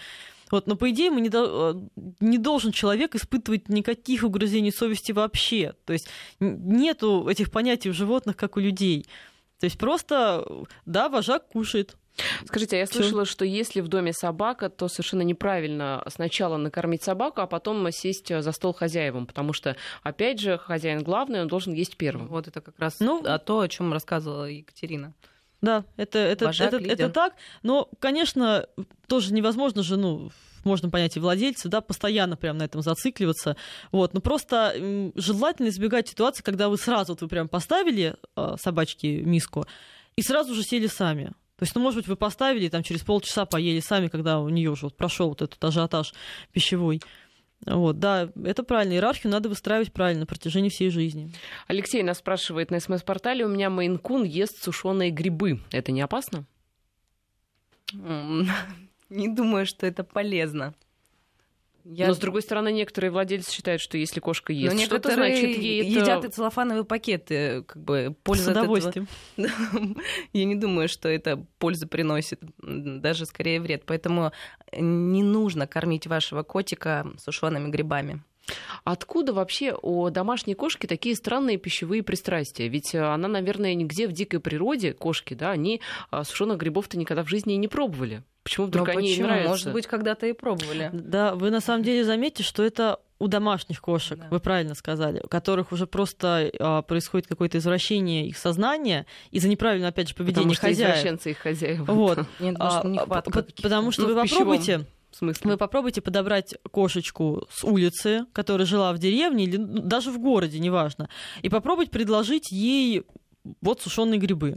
[0.50, 5.12] Вот, но по идее мы не, до, э, не должен человек испытывать никаких угрызений совести
[5.12, 5.74] вообще.
[5.86, 6.08] То есть
[6.40, 9.06] нету этих понятий у животных, как у людей.
[9.60, 10.46] То есть просто,
[10.84, 11.96] да, вожак кушает,
[12.46, 17.40] Скажите, а я слышала, что если в доме собака, то совершенно неправильно сначала накормить собаку,
[17.40, 21.96] а потом сесть за стол хозяевам, потому что, опять же, хозяин главный, он должен есть
[21.96, 22.28] первым.
[22.28, 25.14] Вот это как раз ну, а то, о чем рассказывала Екатерина.
[25.60, 27.34] Да, это, это, Вожак, это, это так.
[27.62, 28.66] Но, конечно,
[29.06, 30.32] тоже невозможно же, ну,
[30.64, 33.56] можно понять и владельца, да, постоянно прям на этом зацикливаться.
[33.92, 34.12] Вот.
[34.12, 34.74] Но просто
[35.14, 39.66] желательно избегать ситуации, когда вы сразу, вот вы прям поставили э, собачке миску,
[40.16, 41.32] и сразу же сели сами.
[41.62, 44.68] То есть, ну, может быть, вы поставили, там через полчаса поели сами, когда у нее
[44.68, 46.12] уже вот прошел вот этот ажиотаж
[46.50, 47.00] пищевой.
[47.64, 48.94] Вот, да, это правильно.
[48.94, 51.32] Иерархию надо выстраивать правильно на протяжении всей жизни.
[51.68, 55.60] Алексей нас спрашивает на СМС-портале, у меня мейн-кун ест сушеные грибы.
[55.70, 56.46] Это не опасно?
[57.92, 60.74] Не думаю, что это полезно.
[61.84, 62.08] Я...
[62.08, 65.84] Но, с другой стороны, некоторые владельцы считают, что если кошка ест, Но что-то значит ей
[65.84, 66.28] едят это...
[66.28, 69.08] и целлофановые пакеты, как бы польза С удовольствием.
[69.36, 69.96] Этого...
[70.32, 73.82] Я не думаю, что это пользу приносит, даже скорее вред.
[73.84, 74.32] Поэтому
[74.72, 78.22] не нужно кормить вашего котика сушеными грибами.
[78.84, 82.68] Откуда вообще у домашней кошки такие странные пищевые пристрастия?
[82.68, 87.28] Ведь она, наверное, нигде в дикой природе, кошки, да, они а, сушеных грибов-то никогда в
[87.28, 88.24] жизни и не пробовали.
[88.42, 89.26] Почему вдруг Но они почему?
[89.26, 89.48] нравятся?
[89.50, 90.90] Может быть, когда-то и пробовали.
[90.92, 94.26] Да, вы на самом деле заметите, что это у домашних кошек, да.
[94.30, 99.90] вы правильно сказали, у которых уже просто а, происходит какое-то извращение их сознания из-за неправильного,
[99.90, 100.96] опять же, поведения потому что хозяев.
[100.96, 101.80] извращенцы их хозяев.
[101.86, 102.18] Вот.
[102.40, 104.86] Нет, а, нехватка потому что ну, вы попробуйте...
[105.20, 110.58] Вы попробуйте подобрать кошечку с улицы, которая жила в деревне или ну, даже в городе,
[110.58, 111.10] неважно,
[111.42, 113.04] и попробовать предложить ей
[113.60, 114.56] вот сушеные грибы.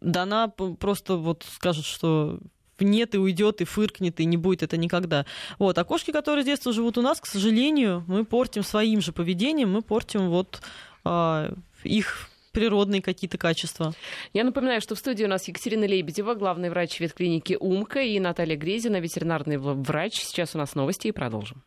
[0.00, 2.40] Да она просто вот скажет, что
[2.80, 5.26] нет и уйдет, и фыркнет, и не будет это никогда.
[5.58, 5.78] Вот.
[5.78, 9.72] А кошки, которые с детства живут у нас, к сожалению, мы портим своим же поведением,
[9.72, 10.60] мы портим вот
[11.04, 13.92] а, их природные какие-то качества.
[14.32, 18.56] Я напоминаю, что в студии у нас Екатерина Лебедева, главный врач ветклиники «Умка», и Наталья
[18.56, 20.22] Грезина, ветеринарный врач.
[20.22, 21.62] Сейчас у нас новости и продолжим.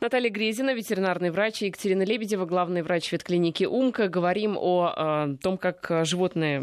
[0.00, 4.08] Наталья Грезина, ветеринарный врач, и Екатерина Лебедева, главный врач ветклиники «Умка».
[4.08, 4.92] Говорим о,
[5.34, 6.62] э, том, как животные,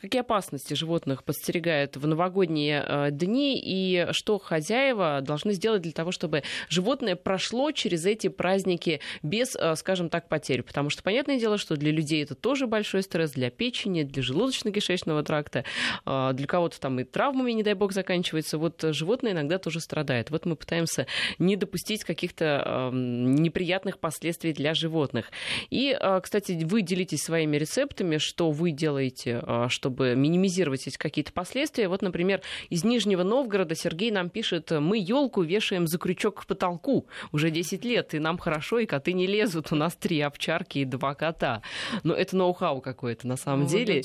[0.00, 6.12] какие опасности животных подстерегают в новогодние э, дни, и что хозяева должны сделать для того,
[6.12, 10.62] чтобы животное прошло через эти праздники без, э, скажем так, потерь.
[10.62, 15.22] Потому что, понятное дело, что для людей это тоже большой стресс, для печени, для желудочно-кишечного
[15.22, 15.64] тракта,
[16.04, 18.58] для кого-то там и травмами, не дай бог, заканчивается.
[18.58, 20.30] Вот животное иногда тоже страдает.
[20.30, 21.06] Вот мы пытаемся
[21.38, 25.30] не допустить каких-то неприятных последствий для животных.
[25.70, 31.88] И, кстати, вы делитесь своими рецептами, что вы делаете, чтобы минимизировать эти какие-то последствия.
[31.88, 37.06] Вот, например, из Нижнего Новгорода Сергей нам пишет, мы елку вешаем за крючок к потолку
[37.32, 39.72] уже 10 лет, и нам хорошо, и коты не лезут.
[39.72, 41.62] У нас три овчарки и два кота.
[42.02, 44.02] Но это ноу-хау какое-то на самом Ну, деле.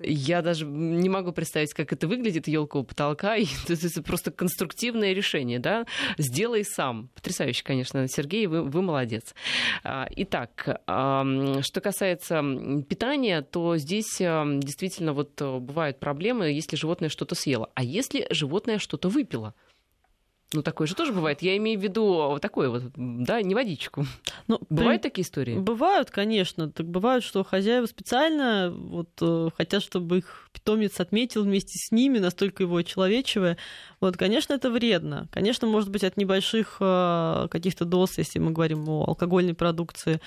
[0.00, 3.36] Я даже не могу представить, как это выглядит, елка у потолка.
[3.38, 5.86] И это просто конструктивное решение, да?
[6.16, 7.10] Сделай сам.
[7.14, 9.34] Потрясающе, конечно, Сергей, вы, вы молодец.
[9.84, 12.42] А, Итак, что касается
[12.88, 17.70] питания, то здесь действительно вот э, бывают проблемы, если животное что-то съело.
[17.74, 19.54] А если животное что-то выпило?
[20.54, 21.42] Ну, такое же тоже бывает.
[21.42, 24.06] Я имею в виду вот такое вот, да, не водичку.
[24.46, 25.58] Ну, Бывают при- такие истории?
[25.58, 26.70] Бывают, конечно.
[26.70, 32.18] Так бывают, что хозяева специально вот, э, хотят, чтобы их питомец отметил вместе с ними,
[32.18, 33.58] настолько его очеловечивая.
[34.00, 35.28] Вот, конечно, это вредно.
[35.32, 40.18] Конечно, может быть, от небольших э, каких-то доз, если мы говорим о алкогольной продукции,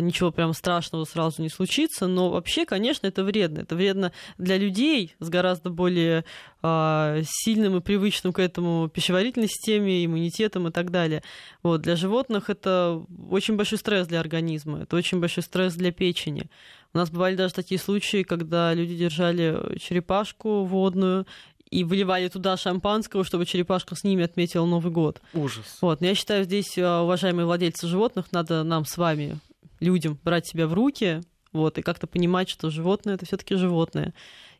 [0.00, 3.60] ничего прям страшного сразу не случится, но вообще, конечно, это вредно.
[3.60, 6.24] Это вредно для людей с гораздо более
[6.62, 11.22] а, сильным и привычным к этому пищеварительной системе, иммунитетом и так далее.
[11.62, 11.82] Вот.
[11.82, 16.50] Для животных это очень большой стресс для организма, это очень большой стресс для печени.
[16.92, 21.24] У нас бывали даже такие случаи, когда люди держали черепашку водную
[21.70, 25.20] и выливали туда шампанского, чтобы черепашка с ними отметила Новый год.
[25.34, 25.78] Ужас.
[25.80, 29.38] Вот, но я считаю, здесь, э, уважаемые владельцы животных, надо нам с вами,
[29.80, 34.14] людям, брать себя в руки, вот, и как-то понимать, что животное это все-таки животное.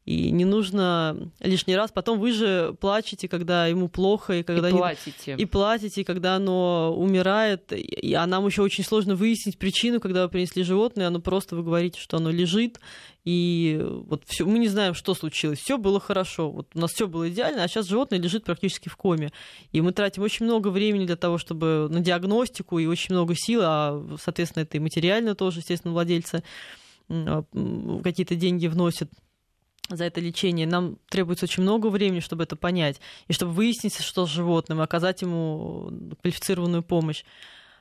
[0.09, 1.91] И не нужно лишний раз.
[1.93, 5.35] Потом вы же плачете, когда ему плохо, и когда и не- платите.
[5.39, 10.31] и платите, когда оно умирает, и- а нам еще очень сложно выяснить причину, когда вы
[10.31, 12.81] принесли животное, оно просто вы говорите, что оно лежит,
[13.27, 15.59] и вот все, мы не знаем, что случилось.
[15.59, 18.97] Все было хорошо, вот у нас все было идеально, а сейчас животное лежит практически в
[18.97, 19.31] коме,
[19.73, 23.61] и мы тратим очень много времени для того, чтобы на диагностику и очень много сил,
[23.63, 26.43] а соответственно это и материально тоже, естественно, владельцы
[27.11, 29.11] м, какие-то деньги вносят
[29.89, 30.67] за это лечение.
[30.67, 34.85] Нам требуется очень много времени, чтобы это понять, и чтобы выяснить, что с животным, и
[34.85, 37.25] оказать ему квалифицированную помощь.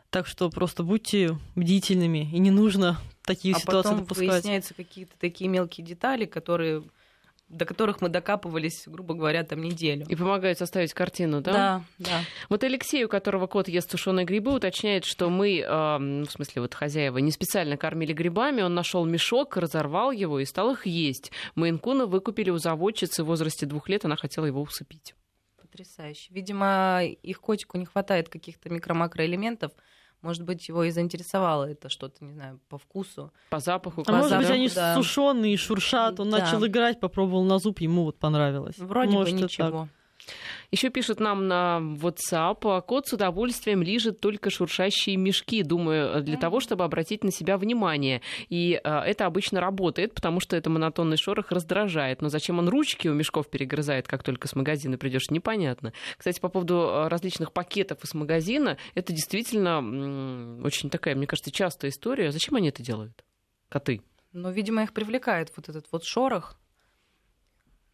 [0.10, 4.30] Так что просто будьте бдительными, и не нужно такие а ситуации потом допускать.
[4.30, 6.84] выясняются какие-то такие мелкие детали, которые
[7.50, 10.06] до которых мы докапывались, грубо говоря, там неделю.
[10.10, 11.52] И помогают составить картину, да?
[11.52, 12.22] да, да.
[12.50, 16.64] Вот Алексей, у которого кот ест сушеные грибы, уточняет, что мы, э, ну, в смысле,
[16.64, 21.32] вот хозяева, не специально кормили грибами, он нашел мешок, разорвал его и стал их есть.
[21.56, 25.16] Мейнкуна выкупили у заводчицы в возрасте двух лет, она хотела его усыпить.
[25.62, 26.34] Потрясающе.
[26.34, 29.72] Видимо, их котику не хватает каких-то микро-макроэлементов.
[30.22, 33.32] Может быть, его и заинтересовало это что-то, не знаю, по вкусу.
[33.50, 34.96] По запаху, А может быть, запаху, они да.
[34.96, 36.40] сушеные, шуршат, он Да.
[36.40, 38.78] начал играть, попробовал на зуб, ему вот понравилось.
[38.80, 39.88] Вроде Может, бы ничего.
[40.70, 46.60] Еще пишут нам на WhatsApp, кот с удовольствием лижет только шуршащие мешки, думаю, для того,
[46.60, 48.22] чтобы обратить на себя внимание.
[48.50, 52.22] И э, это обычно работает, потому что это монотонный шорох раздражает.
[52.22, 55.94] Но зачем он ручки у мешков перегрызает, как только с магазина придешь, непонятно.
[56.18, 61.52] Кстати, по поводу э, различных пакетов из магазина, это действительно м, очень такая, мне кажется,
[61.52, 62.32] частая история.
[62.32, 63.24] Зачем они это делают?
[63.70, 64.02] Коты.
[64.34, 66.58] Но, видимо, их привлекает вот этот вот шорох.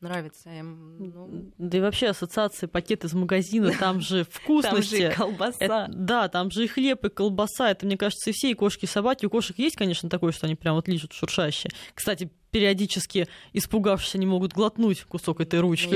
[0.04, 0.98] Нравится им.
[1.00, 4.96] Ну, Да и вообще ассоциации пакет из магазина, там же там вкусности.
[4.98, 5.58] же и колбаса.
[5.63, 7.72] Это- да, там же и хлеб, и колбаса.
[7.72, 9.26] Это, мне кажется, и все, и кошки, и собаки.
[9.26, 11.72] У кошек есть, конечно, такое, что они прям вот лижут шуршащие.
[11.96, 15.88] Кстати, периодически, испугавшись, они могут глотнуть кусок этой ручки,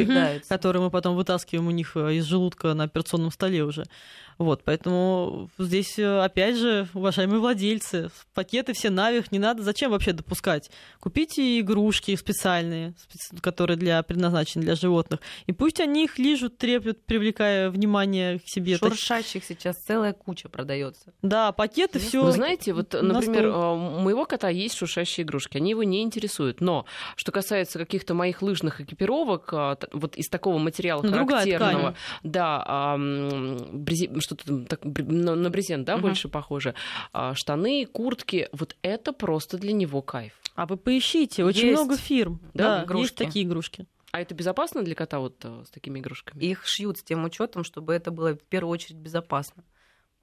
[0.47, 3.83] который мы потом вытаскиваем у них э, из желудка на операционном столе уже.
[4.37, 9.63] Вот, поэтому здесь, э, опять же, уважаемые владельцы, пакеты все навих не надо.
[9.63, 10.69] Зачем вообще допускать?
[10.99, 17.05] Купите игрушки специальные, специ- которые для, предназначены для животных, и пусть они их лижут, треплют,
[17.05, 18.77] привлекая внимание к себе.
[18.77, 21.13] Шуршащих сейчас целая куча продается.
[21.21, 22.23] Да, пакеты все.
[22.23, 26.03] Вы знаете, вот, на например, э, у моего кота есть шуршащие игрушки, они его не
[26.03, 26.61] интересуют.
[26.61, 31.95] Но что касается каких-то моих лыжных экипировок, т- вот из такого материала другая характерного, ткань.
[32.23, 32.97] да,
[34.27, 36.01] что-то так, на, на брезент, да, Мгм.
[36.03, 36.75] больше похоже,
[37.13, 40.33] а, штаны, куртки, вот это просто для него кайф.
[40.55, 41.73] А вы поищите, очень Есть.
[41.81, 42.39] много фирм.
[42.53, 43.15] Да, Да, есть игрушки.
[43.15, 43.85] такие игрушки.
[44.11, 46.41] А это безопасно для кота вот э, с такими игрушками?
[46.43, 49.63] Их шьют с тем учетом, чтобы это было в первую очередь безопасно.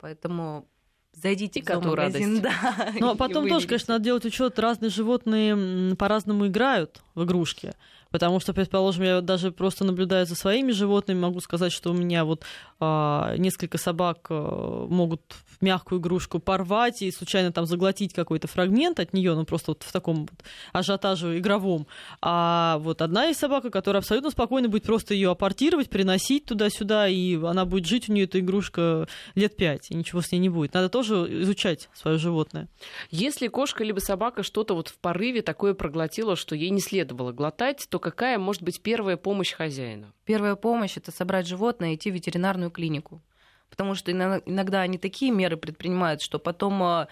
[0.00, 0.66] Поэтому
[1.12, 2.42] зайдите И в коту зоомагазин, радость.
[2.42, 2.92] да.
[2.98, 4.58] Ну, а потом тоже, конечно, надо делать учет.
[4.58, 7.72] Разные животные по-разному играют в игрушки.
[8.14, 12.24] Потому что, предположим, я даже просто наблюдая за своими животными, могу сказать, что у меня
[12.24, 12.44] вот
[12.78, 15.20] а, несколько собак а, могут
[15.60, 19.90] мягкую игрушку порвать и случайно там заглотить какой-то фрагмент от нее, ну просто вот в
[19.90, 21.88] таком вот ажиотаже игровом.
[22.22, 27.34] А вот одна из собак, которая абсолютно спокойно будет просто ее апортировать, приносить туда-сюда, и
[27.42, 30.74] она будет жить у нее эта игрушка лет пять, и ничего с ней не будет.
[30.74, 32.68] Надо тоже изучать свое животное.
[33.10, 37.88] Если кошка либо собака что-то вот в порыве такое проглотила, что ей не следовало глотать,
[37.90, 40.12] то какая может быть первая помощь хозяина?
[40.26, 43.22] Первая помощь это собрать животное и идти в ветеринарную клинику
[43.70, 47.08] потому что иногда они такие меры предпринимают, что потом а,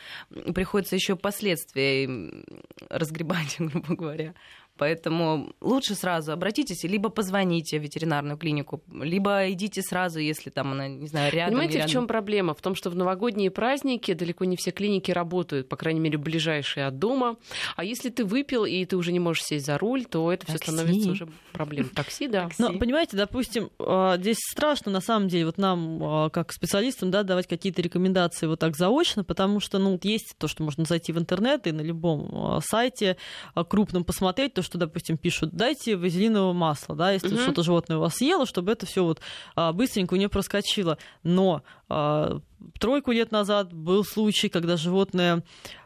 [0.55, 2.09] приходится еще последствия
[2.89, 4.35] разгребать, грубо говоря.
[4.79, 10.89] Поэтому лучше сразу обратитесь, либо позвоните в ветеринарную клинику, либо идите сразу, если там она,
[10.89, 11.53] не знаю, рядом.
[11.53, 11.89] Понимаете, рядом.
[11.89, 12.55] в чем проблема?
[12.55, 16.87] В том, что в новогодние праздники далеко не все клиники работают, по крайней мере, ближайшие
[16.87, 17.37] от дома.
[17.77, 20.57] А если ты выпил и ты уже не можешь сесть за руль, то это все
[20.57, 21.91] становится уже проблемой.
[21.91, 22.49] Такси, да.
[22.59, 27.23] Но, понимаете, допустим, а, здесь страшно, на самом деле, вот нам, а, как специалистам, да,
[27.23, 31.19] давать какие-то рекомендации вот так заочно, потому что, ну, есть то, что можно зайти в
[31.19, 33.17] интернет и на любом а, сайте
[33.69, 37.43] крупном посмотреть, то, что, допустим, пишут, дайте вазелинового масла, да, если угу.
[37.43, 39.21] что-то животное у вас съело, чтобы это все вот
[39.55, 40.99] а, быстренько у нее проскочило.
[41.23, 42.41] Но а,
[42.79, 45.43] тройку лет назад был случай, когда животное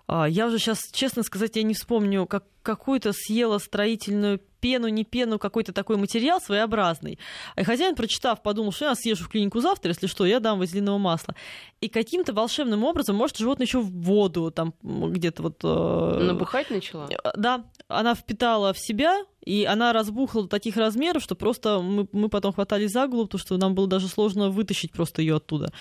[0.09, 5.05] а, я уже сейчас, честно сказать, я не вспомню, как какую-то съела строительную пену, не
[5.05, 7.19] пену, какой-то такой материал своеобразный.
[7.57, 10.99] И хозяин, прочитав, подумал, что я съезжу в клинику завтра, если что, я дам вазелинового
[10.99, 11.35] масла.
[11.81, 15.61] И каким-то волшебным образом, может, животное еще в воду там где-то вот...
[15.63, 16.19] Э...
[16.23, 17.09] Набухать начала?
[17.09, 22.09] Э, да, она впитала в себя, и она разбухла до таких размеров, что просто мы,
[22.11, 25.73] мы потом хватали за голову, потому что нам было даже сложно вытащить просто ее оттуда.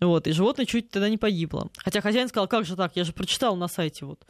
[0.00, 1.68] Вот, и животное чуть тогда не погибло.
[1.76, 4.24] Хотя хозяин сказал, как же так, я же прочитал на сайте вот.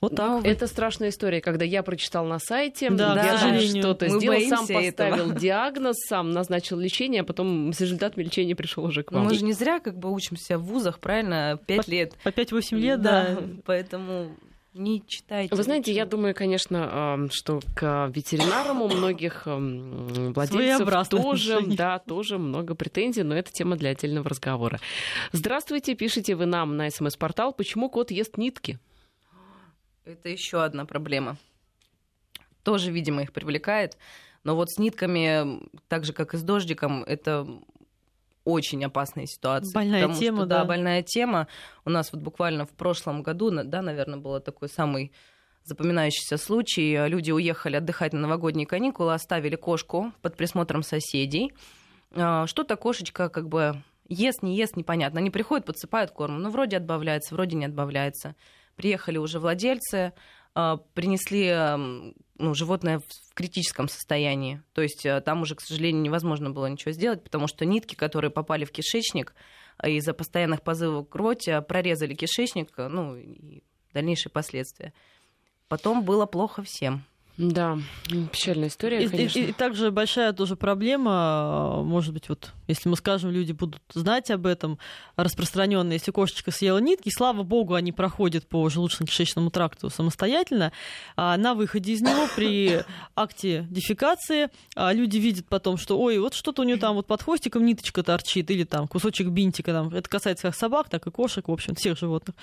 [0.00, 0.28] Вот так.
[0.28, 4.66] Ну, это страшная история, когда я прочитал на сайте, да, я да, что-то сделал, сам
[4.66, 5.34] поставил этого.
[5.40, 9.24] диагноз, сам назначил лечение, а потом с результатами лечения пришел уже к вам.
[9.24, 12.14] Мы же не зря как бы учимся в вузах, правильно, пять лет.
[12.24, 13.36] По 5-8 лет, да.
[13.36, 13.42] да.
[13.64, 14.36] Поэтому
[14.76, 15.54] не читайте.
[15.54, 22.74] Вы знаете, я думаю, конечно, что к ветеринарам у многих владельцев тоже, да, тоже много
[22.74, 24.78] претензий, но это тема для отдельного разговора.
[25.32, 28.78] Здравствуйте, пишите вы нам на смс-портал, почему кот ест нитки?
[30.04, 31.36] Это еще одна проблема.
[32.62, 33.96] Тоже, видимо, их привлекает.
[34.44, 37.46] Но вот с нитками, так же, как и с дождиком, это
[38.46, 39.74] очень опасная ситуация.
[39.74, 40.58] Больная потому тема, что, да.
[40.60, 41.48] Да, больная тема.
[41.84, 45.12] У нас вот буквально в прошлом году, да, наверное, был такой самый
[45.64, 47.08] запоминающийся случай.
[47.08, 51.52] Люди уехали отдыхать на новогодние каникулы, оставили кошку под присмотром соседей.
[52.14, 55.18] А, что-то кошечка как бы ест, не ест, непонятно.
[55.18, 56.40] Они приходят, подсыпают корм.
[56.40, 58.36] Ну, вроде отбавляется, вроде не отбавляется.
[58.76, 60.12] Приехали уже владельцы,
[60.54, 61.48] а, принесли
[62.38, 64.62] ну, животное в критическом состоянии.
[64.72, 68.30] То есть э, там уже, к сожалению, невозможно было ничего сделать, потому что нитки, которые
[68.30, 69.34] попали в кишечник,
[69.82, 74.92] э, из-за постоянных позывов к рвоте прорезали кишечник, э, ну, и дальнейшие последствия.
[75.68, 77.04] Потом было плохо всем.
[77.38, 77.78] Да,
[78.32, 79.38] печальная история, и, конечно.
[79.38, 83.82] И, и, и также большая тоже проблема, может быть, вот если мы скажем, люди будут
[83.92, 84.78] знать об этом
[85.16, 90.72] распространенно, если кошечка съела нитки, слава богу, они проходят по желудочно-кишечному тракту самостоятельно,
[91.14, 92.82] а на выходе из него при
[93.14, 97.22] акте дефекации а люди видят потом, что, ой, вот что-то у нее там вот под
[97.22, 101.46] хвостиком ниточка торчит, или там кусочек бинтика, там, это касается как собак, так и кошек,
[101.46, 102.34] в общем, всех животных.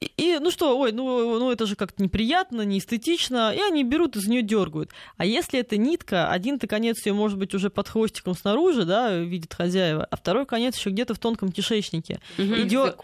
[0.00, 4.28] И, ну что, ой, ну, ну это же как-то неприятно, неэстетично, и они берут из
[4.28, 4.90] нее дергают.
[5.16, 9.54] А если это нитка, один-то конец ее может быть уже под хвостиком снаружи, да, видит
[9.54, 12.20] хозяева, а второй конец еще где-то в тонком кишечнике.
[12.38, 12.54] Угу.
[12.54, 12.94] И, дер...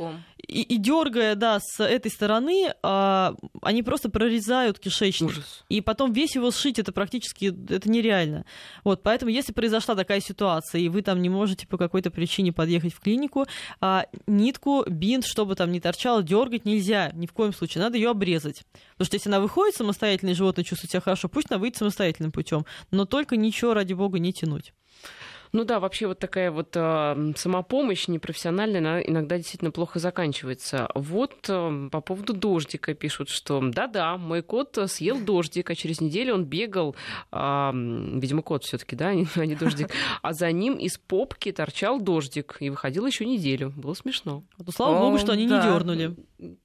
[0.45, 5.31] и, и дергая, да, с этой стороны, а, они просто прорезают кишечник.
[5.31, 5.65] Ужас.
[5.69, 8.45] И потом весь его сшить, это практически это нереально.
[8.85, 12.95] Вот, поэтому если произошла такая ситуация, и вы там не можете по какой-то причине подъехать
[12.95, 13.47] в клинику,
[13.81, 18.11] а, нитку, бинт, чтобы там не торчало, дергать нельзя ни в коем случае, надо ее
[18.11, 18.65] обрезать.
[18.93, 22.33] Потому что если она выходит самостоятельно, и животное чувствует себя хорошо, пусть она выйдет самостоятельным
[22.33, 24.73] путем, но только ничего, ради бога, не тянуть.
[25.55, 30.89] Ну да, вообще вот такая вот э, самопомощь непрофессиональная, она иногда действительно плохо заканчивается.
[30.97, 36.35] Вот э, по поводу дождика пишут, что да-да, мой кот съел дождик, а через неделю
[36.35, 36.97] он бегал,
[37.31, 39.91] э, видимо, кот все таки да, а не дождик,
[40.23, 43.73] а за ним из попки торчал дождик и выходил еще неделю.
[43.77, 44.43] Было смешно.
[44.59, 46.17] Ну, слава богу, что они да, не дернули.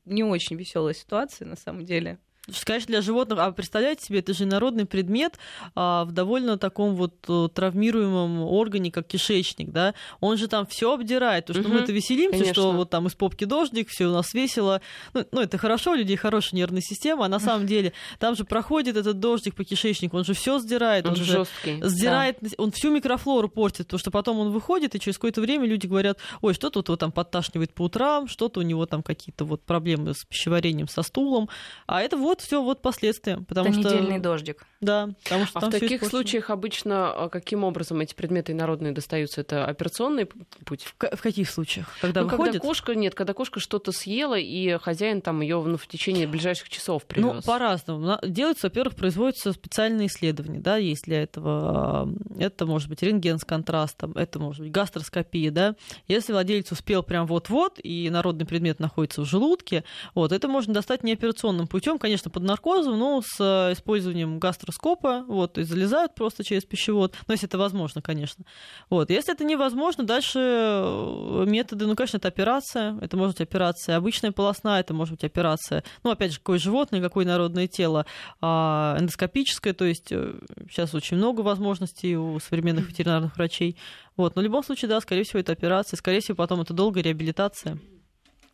[0.06, 2.17] Не очень веселая ситуация, на самом деле.
[2.63, 5.38] Конечно, для животных, а представляете себе, это же народный предмет
[5.75, 10.93] а, в довольно таком вот э, травмируемом органе, как кишечник, да, он же там все
[10.93, 12.53] обдирает, потому что угу, мы это веселимся, конечно.
[12.53, 14.81] что вот там из попки дождик, все у нас весело,
[15.13, 18.43] ну, ну это хорошо, у людей хорошая нервная система, а на самом деле там же
[18.43, 22.49] проходит этот дождик по кишечнику, он же все сдирает, он, он же жесткий, сдирает, да.
[22.57, 26.19] он всю микрофлору портит, потому что потом он выходит, и через какое-то время люди говорят,
[26.41, 30.13] ой, что-то вот его там подташнивает по утрам, что-то у него там какие-то вот проблемы
[30.13, 31.49] с пищеварением, со стулом,
[31.88, 34.65] а это вот все вот последствия, потому это что недельный дождик.
[34.82, 39.42] Да, потому что а в таких случаях обычно а, каким образом эти предметы инородные достаются?
[39.42, 40.83] Это операционный путь?
[40.83, 41.87] В, в каких случаях?
[42.00, 42.54] Когда ну, выходит?
[42.54, 46.69] когда кошка нет, когда кошка что-то съела и хозяин там ее ну, в течение ближайших
[46.69, 47.25] часов привез.
[47.25, 48.17] Ну по-разному.
[48.23, 52.10] Делается, во-первых, производятся специальные исследования, да, есть для этого.
[52.40, 55.75] Это может быть рентген с контрастом, это может быть гастроскопия, да.
[56.08, 59.83] Если владелец успел прям вот-вот и народный предмет находится в желудке,
[60.15, 65.58] вот это можно достать неоперационным путем, конечно, под наркозом, но с э, использованием гастроскопа, вот,
[65.58, 68.46] и залезают просто через пищевод, но если это возможно, конечно.
[68.90, 69.10] Вот.
[69.10, 74.32] Если это невозможно, дальше э, методы, ну, конечно, это операция, это может быть операция обычная
[74.32, 78.06] полостная, это может быть операция, ну, опять же, какое животное, какое народное тело,
[78.42, 83.77] а, эндоскопическое, то есть сейчас э, очень много возможностей у современных ветеринарных врачей.
[84.17, 84.36] Вот.
[84.36, 87.80] Но в любом случае, да, скорее всего, это операция, скорее всего, потом это долгая реабилитация.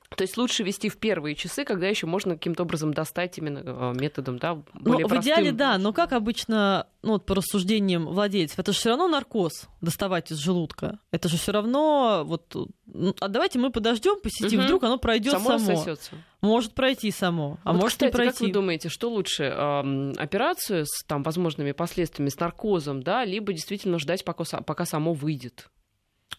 [0.09, 3.93] То есть лучше вести в первые часы, когда еще можно каким-то образом достать именно э,
[3.95, 8.59] методом, да, более ну, В идеале, да, но как обычно, ну, вот по рассуждениям владельцев,
[8.59, 10.99] это же все равно наркоз доставать из желудка.
[11.11, 12.55] Это же все равно вот.
[12.85, 14.65] Ну, а давайте мы подождем, посетим, угу.
[14.65, 15.57] вдруг оно пройдет само.
[15.57, 15.75] само.
[15.75, 16.11] Сосется.
[16.41, 18.31] Может пройти само, а вот, может кстати, не пройти.
[18.31, 23.51] Как вы думаете, что лучше э, операцию с там возможными последствиями с наркозом, да, либо
[23.51, 25.69] действительно ждать, пока, пока само выйдет?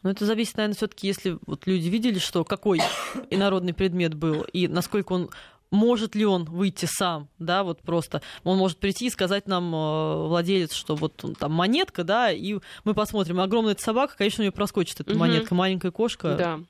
[0.07, 2.81] Но это зависит, наверное, все-таки, если вот люди видели, что какой
[3.31, 5.31] инородный предмет был и насколько он
[5.73, 10.29] может ли он выйти сам, да, вот просто он может прийти и сказать нам э,
[10.29, 15.01] владелец, что вот там монетка, да, и мы посмотрим, огромная собака, конечно, у нее проскочит
[15.01, 15.19] эта угу.
[15.19, 16.37] монетка, маленькая кошка.
[16.37, 16.61] Да.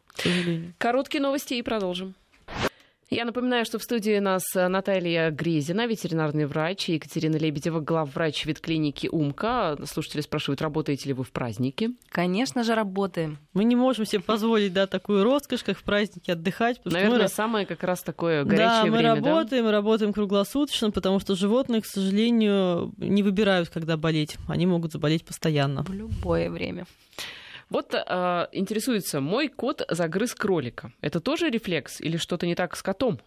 [0.78, 2.14] Короткие новости и продолжим.
[3.08, 7.78] Я напоминаю, что в студии у нас э, Наталья Грезина, ветеринарный врач, и Екатерина Лебедева,
[7.78, 9.78] главврач ветклиники УМКа.
[9.84, 11.90] Слушатели спрашивают, работаете ли вы в праздники?
[12.08, 13.38] Конечно же, работаем.
[13.54, 16.80] Мы не можем себе позволить, да, такую роскошь, как в празднике отдыхать.
[16.84, 17.28] Наверное, мы...
[17.28, 19.66] самое как раз такое горячее да, время, мы работаем, да?
[19.68, 24.36] мы работаем круглосуточно, потому что животные, к сожалению, не выбирают, когда болеть.
[24.48, 25.84] Они могут заболеть постоянно.
[25.84, 26.86] В любое время.
[27.68, 30.92] Вот э, интересуется, мой кот загрыз кролика.
[31.00, 33.20] Это тоже рефлекс или что-то не так с котом?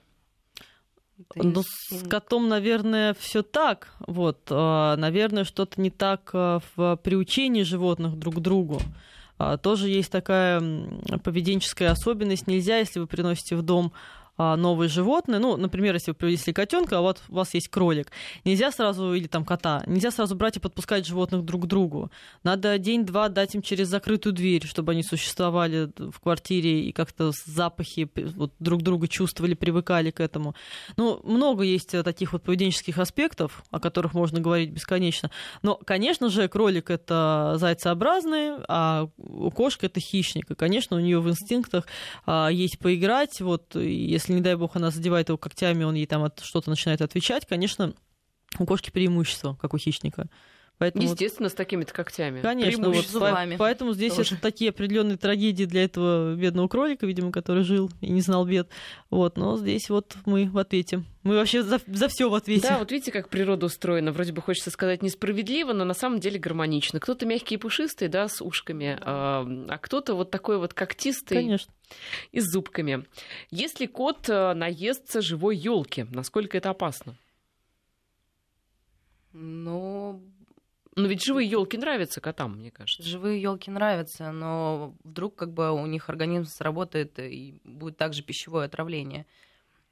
[1.36, 3.90] Ну, с котом, наверное, все так.
[4.00, 8.80] Вот, э, наверное, что-то не так э, в приучении животных друг к другу.
[9.38, 10.62] Э, тоже есть такая
[11.24, 12.48] поведенческая особенность.
[12.48, 15.40] Нельзя, если вы приносите в дом а, новые животные.
[15.40, 18.12] Ну, например, если вы привезли котенка, а вот у вас есть кролик,
[18.46, 22.12] нельзя сразу, или там кота, нельзя сразу брать и подпускать животных друг к другу.
[22.44, 28.10] Надо день-два дать им через закрытую дверь, чтобы они существовали в квартире и как-то запахи
[28.36, 30.56] вот, друг друга чувствовали, привыкали к этому.
[30.98, 35.32] Ну, много есть э, таких вот поведенческих аспектов, о которых можно говорить бесконечно.
[35.62, 39.08] Но, конечно же, кролик это зайцеобразный, а
[39.56, 40.50] кошка это хищник.
[40.52, 41.86] И, конечно, у нее в инстинктах
[42.26, 43.42] а, есть поиграть.
[43.42, 47.02] Вот если если, не дай бог, она задевает его когтями, он ей там что-то начинает
[47.02, 47.96] отвечать, конечно,
[48.60, 50.30] у кошки преимущество, как у хищника.
[50.80, 51.52] Поэтому Естественно, вот...
[51.52, 52.40] с такими-то когтями.
[52.40, 54.36] Конечно, вот, по- поэтому здесь тоже.
[54.36, 58.70] это такие определенные трагедии для этого бедного кролика, видимо, который жил и не знал бед.
[59.10, 61.04] Вот, но здесь вот мы в ответе.
[61.24, 62.62] Мы вообще за, за все в ответе.
[62.70, 64.14] Да, вот видите, как природа устроена.
[64.14, 67.02] Вроде бы хочется сказать несправедливо, но на самом деле гармонично.
[67.02, 71.40] Кто-то мягкий и пушистый, да, с ушками, а, а кто-то вот такой вот когтистый.
[71.40, 71.74] Конечно.
[72.32, 73.06] И с зубками.
[73.52, 77.18] Если кот э, наестся живой елки, насколько это опасно?
[79.34, 80.39] Ну, но
[81.08, 83.04] ведь живые елки нравятся котам, мне кажется.
[83.04, 88.66] Живые елки нравятся, но вдруг как бы у них организм сработает и будет также пищевое
[88.66, 89.26] отравление.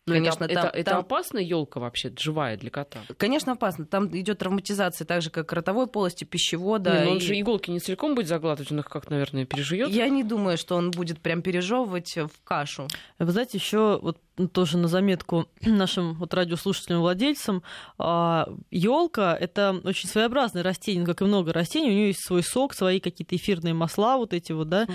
[0.07, 0.99] Но Конечно, это, там, это, это там...
[1.01, 3.01] опасно елка вообще живая для кота?
[3.17, 3.85] Конечно, опасно.
[3.85, 6.99] Там идет травматизация так же, как ротовой полости, пищевода.
[6.99, 7.19] Не, но он и...
[7.19, 9.89] же иголки не целиком будет заглатывать, он их как, наверное, пережует.
[9.89, 12.87] Я не думаю, что он будет прям пережевывать в кашу.
[13.19, 14.17] Вы знаете, еще вот
[14.51, 17.63] тоже на заметку нашим вот радиослушателям, владельцам,
[17.97, 22.99] елка это очень своеобразное растение, как и много растений, у нее есть свой сок, свои
[22.99, 24.85] какие-то эфирные масла, вот эти вот, да,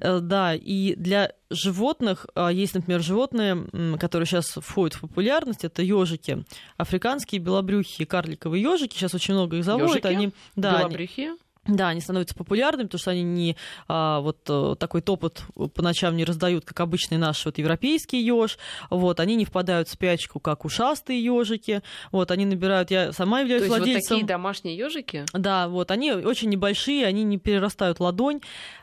[0.00, 0.20] mm.
[0.20, 3.66] да, и для животных а, есть, например, животные,
[3.98, 6.44] которые сейчас входят в популярность, это ежики,
[6.76, 11.30] африканские белобрюхи, карликовые ежики, сейчас очень много их заводят, они, да, белобрюхи?
[11.64, 13.56] Да, они становятся популярными, потому что они не
[13.86, 18.58] а, вот э, такой топот по ночам не раздают, как обычный наш вот европейский еж.
[18.90, 21.82] Вот, они не впадают в спячку, как ушастые ежики.
[22.10, 22.90] Вот, они набирают.
[22.90, 24.00] Я сама являюсь То есть владельцем.
[24.00, 25.24] вот такие домашние ежики?
[25.32, 28.40] Да, вот они очень небольшие, они не перерастают ладонь.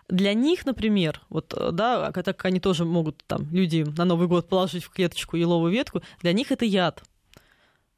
[0.08, 4.48] Для них, например, вот, э, да, так они тоже могут там люди на Новый год
[4.48, 7.04] положить в клеточку еловую ветку, для них это яд.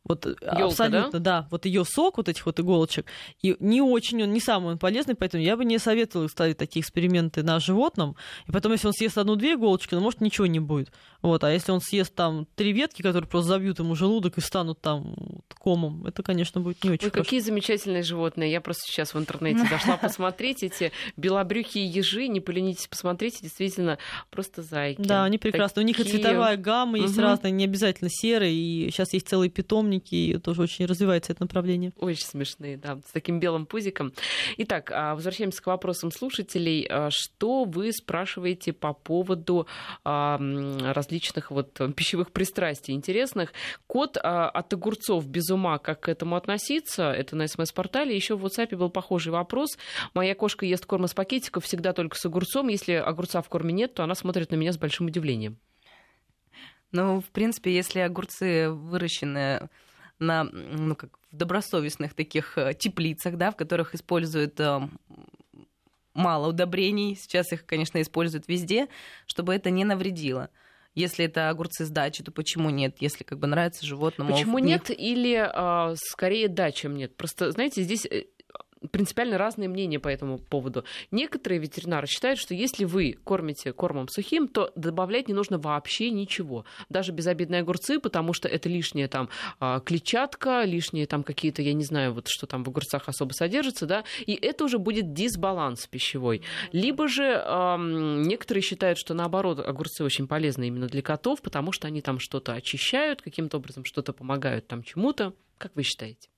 [0.03, 1.41] Вот Ёлка, абсолютно, да?
[1.41, 1.47] да.
[1.51, 3.05] Вот ее сок, вот этих вот иголочек,
[3.41, 6.81] и не очень он, не самый он полезный, поэтому я бы не советовала ставить такие
[6.81, 8.15] эксперименты на животном.
[8.47, 10.91] И потом, если он съест одну-две иголочки, ну, может, ничего не будет.
[11.21, 14.81] Вот, а если он съест там три ветки, которые просто забьют ему желудок и станут
[14.81, 15.15] там
[15.59, 17.23] комом, это, конечно, будет не очень Ой, хорошо.
[17.23, 18.51] какие замечательные животные.
[18.51, 22.27] Я просто сейчас в интернете дошла посмотреть эти белобрюхие ежи.
[22.27, 23.99] Не поленитесь, посмотрите, действительно,
[24.31, 25.01] просто зайки.
[25.01, 25.83] Да, они прекрасны.
[25.83, 28.55] У них и цветовая гамма есть разная, не обязательно серые.
[28.55, 29.51] И сейчас есть целые
[29.91, 31.91] питомники, и тоже очень развивается это направление.
[31.97, 34.13] Очень смешные, да, с таким белым пузиком.
[34.57, 36.87] Итак, а, возвращаемся к вопросам слушателей.
[36.89, 39.67] А, Что вы спрашиваете по поводу
[40.03, 40.39] а,
[40.93, 43.53] различных вот пищевых пристрастий интересных?
[43.87, 47.11] Кот от огурцов без ума, как к этому относиться?
[47.11, 48.15] Это на СМС-портале.
[48.15, 49.77] Еще в WhatsApp был похожий вопрос.
[50.13, 52.67] Моя кошка ест корм из пакетиков всегда только с огурцом.
[52.69, 55.57] Если огурца в корме нет, то она смотрит на меня с большим удивлением.
[56.91, 59.69] Ну, в принципе, если огурцы выращены
[60.19, 64.81] на, ну, как в добросовестных таких э, теплицах, да, в которых используют э,
[66.13, 68.87] мало удобрений, сейчас их, конечно, используют везде,
[69.25, 70.49] чтобы это не навредило.
[70.93, 72.97] Если это огурцы с дачи, то почему нет?
[72.99, 74.33] Если как бы нравится животному.
[74.33, 77.15] Почему них- нет или а, скорее да, чем нет?
[77.15, 78.25] Просто, знаете, здесь э,
[78.89, 80.83] принципиально разные мнения по этому поводу.
[81.11, 86.65] Некоторые ветеринары считают, что если вы кормите кормом сухим, то добавлять не нужно вообще ничего.
[86.89, 89.29] Даже безобидные огурцы, потому что это лишняя там
[89.59, 93.85] а, клетчатка, лишние там какие-то, я не знаю, вот что там в огурцах особо содержится,
[93.85, 96.41] да, и это уже будет дисбаланс пищевой.
[96.71, 101.87] Либо же ам, некоторые считают, что наоборот, огурцы очень полезны именно для котов, потому что
[101.87, 105.33] они там что-то очищают, каким-то образом что-то помогают там чему-то.
[105.57, 106.29] Как вы считаете?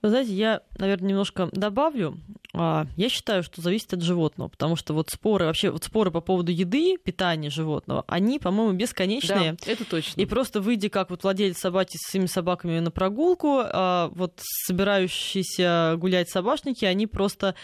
[0.00, 2.18] Вы знаете, я, наверное, немножко добавлю.
[2.54, 6.20] А, Я считаю, что зависит от животного, потому что вот споры, вообще вот споры по
[6.20, 9.56] поводу еды, питания животного, они, по-моему, бесконечные.
[9.64, 10.20] Да, это точно.
[10.20, 15.94] И просто выйдя, как вот владелец собаки с своими собаками на прогулку, а, вот собирающиеся
[15.96, 17.56] гулять собачники, они просто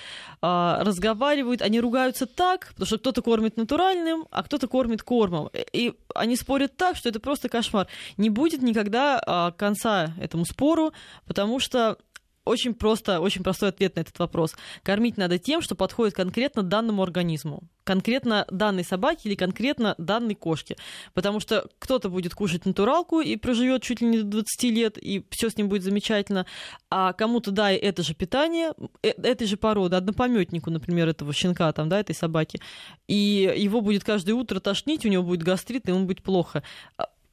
[0.43, 5.51] а, разговаривают, они ругаются так, потому что кто-то кормит натуральным, а кто-то кормит кормом.
[5.73, 7.87] И они спорят так, что это просто кошмар.
[8.17, 10.93] Не будет никогда конца этому спору,
[11.27, 11.97] потому что
[12.45, 14.55] очень просто, очень простой ответ на этот вопрос.
[14.83, 20.77] Кормить надо тем, что подходит конкретно данному организму, конкретно данной собаке или конкретно данной кошке.
[21.15, 25.25] Потому что кто-то будет кушать натуралку и проживет чуть ли не до 20 лет, и
[25.31, 26.47] все с ним будет замечательно,
[26.91, 28.73] а кому-то дай это же питание,
[29.03, 32.61] э- этой же породы, однопометнику, например, этого щенка, там, да, этой собаки,
[33.09, 36.63] и его будет каждое утро тошнить, у него будет гастрит, и ему будет плохо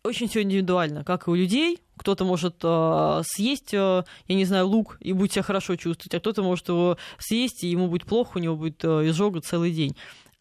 [0.04, 1.80] очень все индивидуально, как и у людей.
[2.02, 6.20] Кто-то может э, съесть, э, я не знаю, лук и будет себя хорошо чувствовать, а
[6.20, 9.96] кто-то может его съесть, и ему будет плохо, у него будет э, изжога целый день.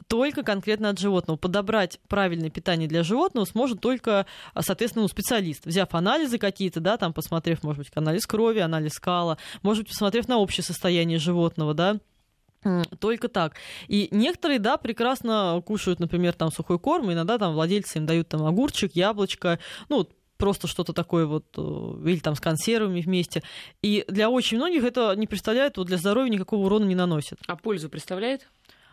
[0.06, 1.36] Только конкретно от животного.
[1.36, 4.24] Подобрать правильное питание для животного сможет только,
[4.58, 5.66] соответственно, ну, специалист.
[5.66, 10.28] Взяв анализы какие-то, да, там посмотрев, может быть, анализ крови, анализ скала, может быть, посмотрев
[10.28, 11.98] на общее состояние животного, да,
[12.98, 13.54] Только так.
[13.88, 18.44] И некоторые, да, прекрасно кушают, например, там сухой корм, иногда там владельцы им дают там
[18.46, 19.58] огурчик, яблочко,
[19.90, 20.08] ну,
[20.40, 23.42] просто что-то такое вот, э, или там с консервами вместе.
[23.82, 27.38] И для очень многих это не представляет, вот для здоровья никакого урона не наносит.
[27.46, 28.48] А пользу представляет?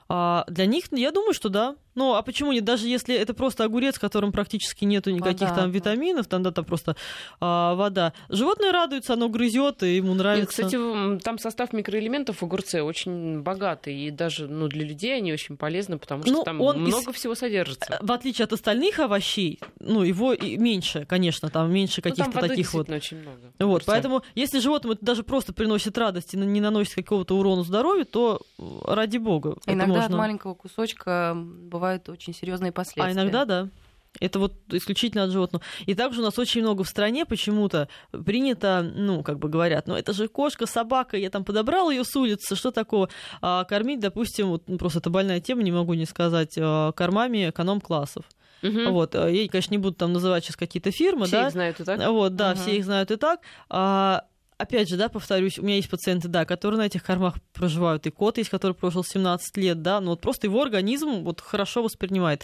[0.09, 1.75] А для них, я думаю, что да.
[1.97, 2.63] Ну, а почему нет?
[2.63, 5.75] Даже если это просто огурец, в котором практически нету никаких Вода, там да.
[5.77, 6.95] витаминов, там, да, там просто
[7.41, 8.13] а, вода.
[8.29, 10.61] Животное радуется, оно грызет, и ему нравится.
[10.61, 15.33] Нет, кстати, там состав микроэлементов в огурце очень богатый, и даже ну, для людей они
[15.33, 17.97] очень полезны, потому что Ну, там он из- много всего содержится.
[17.99, 22.35] в отличие от остальных овощей, ну, его и меньше, конечно, там меньше Ну, там каких-то
[22.35, 22.89] воды таких вот.
[22.91, 23.39] очень много.
[23.59, 28.05] Вот, поэтому, если животному это даже просто приносит радость и не наносит какого-то урона здоровью,
[28.05, 28.39] то
[28.85, 29.55] ради бога.
[29.65, 30.17] это Иногда от можно.
[30.17, 31.35] маленького кусочка
[31.87, 33.03] бывают очень серьезные последствия.
[33.03, 33.69] А иногда да.
[34.19, 35.63] Это вот исключительно от животного.
[35.85, 37.87] И также у нас очень много в стране почему-то
[38.25, 42.15] принято, ну, как бы говорят, ну, это же кошка, собака, я там подобрал ее с
[42.15, 43.09] улицы, что такого?
[43.41, 47.49] А кормить, допустим, вот, ну, просто это больная тема, не могу не сказать, а, кормами
[47.49, 48.25] эконом-классов.
[48.63, 48.91] Мгм.
[48.91, 51.47] Вот, а, я, конечно, не буду там называть сейчас какие-то фирмы, Все да?
[51.47, 52.09] их знают и так.
[52.09, 52.59] Вот, да, Мгм.
[52.59, 53.41] все их знают и так.
[53.69, 54.23] А,
[54.57, 58.11] опять же, да, повторюсь, у меня есть пациенты, да, которые на этих кормах проживают, и
[58.11, 62.43] кот есть, который прожил 17 лет, да, но вот просто его организм вот хорошо воспринимает.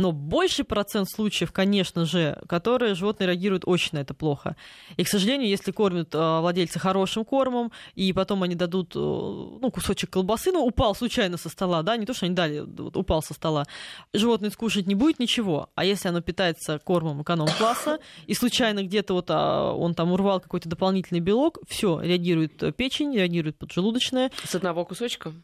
[0.00, 4.56] Но больший процент случаев, конечно же, которые животные реагируют очень на это плохо.
[4.96, 9.70] И, к сожалению, если кормят э, владельцы хорошим кормом, и потом они дадут э, ну,
[9.70, 13.22] кусочек колбасы, ну, упал случайно со стола, да, не то, что они дали, вот, упал
[13.22, 13.66] со стола,
[14.14, 15.68] животное скушать не будет ничего.
[15.74, 20.70] А если оно питается кормом эконом-класса, и случайно где-то вот а, он там урвал какой-то
[20.70, 24.30] дополнительный белок, все, реагирует печень, реагирует поджелудочная.
[24.44, 25.34] С одного кусочка?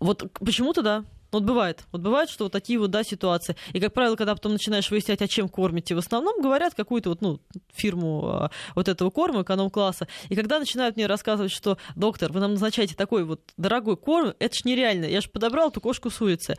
[0.00, 1.04] Вот почему-то да.
[1.32, 1.84] Вот бывает.
[1.92, 3.56] Вот бывает, что вот такие вот, да, ситуации.
[3.72, 7.22] И, как правило, когда потом начинаешь выяснять, а чем кормите, в основном говорят какую-то вот,
[7.22, 7.40] ну,
[7.74, 10.08] фирму а, вот этого корма, эконом-класса.
[10.28, 14.54] И когда начинают мне рассказывать, что, доктор, вы нам назначаете такой вот дорогой корм, это
[14.54, 15.06] ж нереально.
[15.06, 16.56] Я же подобрал эту кошку с улицы.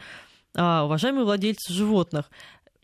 [0.56, 2.32] А, уважаемые владельцы животных,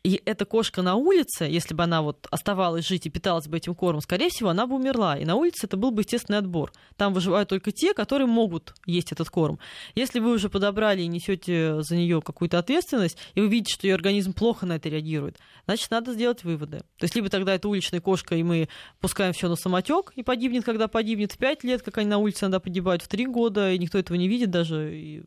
[0.03, 3.75] и эта кошка на улице, если бы она вот оставалась жить и питалась бы этим
[3.75, 5.17] кормом, скорее всего, она бы умерла.
[5.17, 6.71] И на улице это был бы естественный отбор.
[6.95, 9.59] Там выживают только те, которые могут есть этот корм.
[9.95, 13.95] Если вы уже подобрали и несете за нее какую-то ответственность, и вы видите, что ее
[13.95, 16.79] организм плохо на это реагирует, значит, надо сделать выводы.
[16.97, 18.69] То есть либо тогда это уличная кошка, и мы
[18.99, 22.45] пускаем все на самотек и погибнет, когда погибнет в 5 лет, как они на улице
[22.45, 25.23] иногда погибают в 3 года, и никто этого не видит даже, и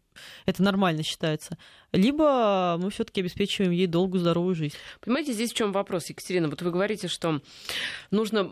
[0.47, 1.57] это нормально считается.
[1.93, 4.77] Либо мы все-таки обеспечиваем ей долгую здоровую жизнь.
[5.01, 6.49] Понимаете, здесь в чем вопрос, Екатерина?
[6.49, 7.41] Вот вы говорите, что
[8.11, 8.49] нужно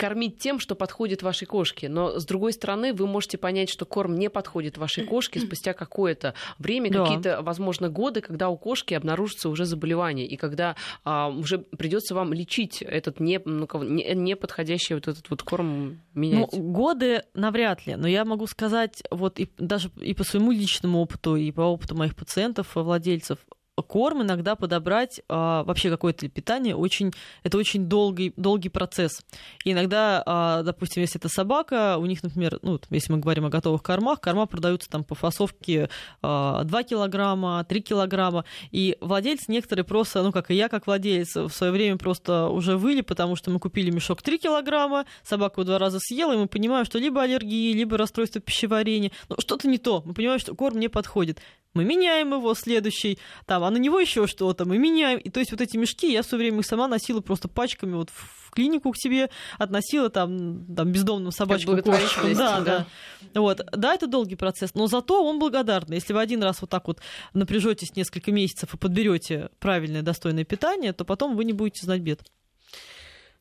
[0.00, 1.90] кормить тем, что подходит вашей кошке.
[1.90, 6.34] Но, с другой стороны, вы можете понять, что корм не подходит вашей кошке спустя какое-то
[6.58, 7.04] время, да.
[7.04, 10.74] какие-то, возможно, годы, когда у кошки обнаружится уже заболевание, и когда
[11.04, 16.00] а, уже придется вам лечить этот не, ну, не, не подходящий вот этот вот корм
[16.14, 16.50] менять.
[16.52, 21.00] Ну, годы навряд ли, но я могу сказать, вот и, даже и по своему личному
[21.00, 23.38] опыту, и по опыту моих пациентов, владельцев,
[23.82, 27.12] корм иногда подобрать, а, вообще какое-то питание, очень,
[27.42, 29.22] это очень долгий, долгий процесс.
[29.64, 33.50] И иногда, а, допустим, если это собака, у них, например, ну, если мы говорим о
[33.50, 35.88] готовых кормах, корма продаются там по фасовке
[36.22, 41.34] а, 2 килограмма, 3 килограмма, и владельцы некоторые просто, ну, как и я, как владелец,
[41.36, 45.70] в свое время просто уже выли, потому что мы купили мешок 3 килограмма, собака его
[45.70, 49.78] два раза съела, и мы понимаем, что либо аллергии, либо расстройство пищеварения, ну, что-то не
[49.78, 51.40] то, мы понимаем, что корм не подходит
[51.74, 55.18] мы меняем его, следующий, там, а на него еще что-то, мы меняем.
[55.18, 58.10] И то есть вот эти мешки я все время их сама носила просто пачками вот
[58.10, 62.34] в клинику к себе, относила там, там бездомным собачкам, кошечкам.
[62.34, 62.86] Да, да,
[63.32, 63.40] да.
[63.40, 63.60] Вот.
[63.72, 65.96] да, это долгий процесс, но зато он благодарный.
[65.96, 67.00] Если вы один раз вот так вот
[67.32, 72.22] напряжетесь несколько месяцев и подберете правильное, достойное питание, то потом вы не будете знать бед.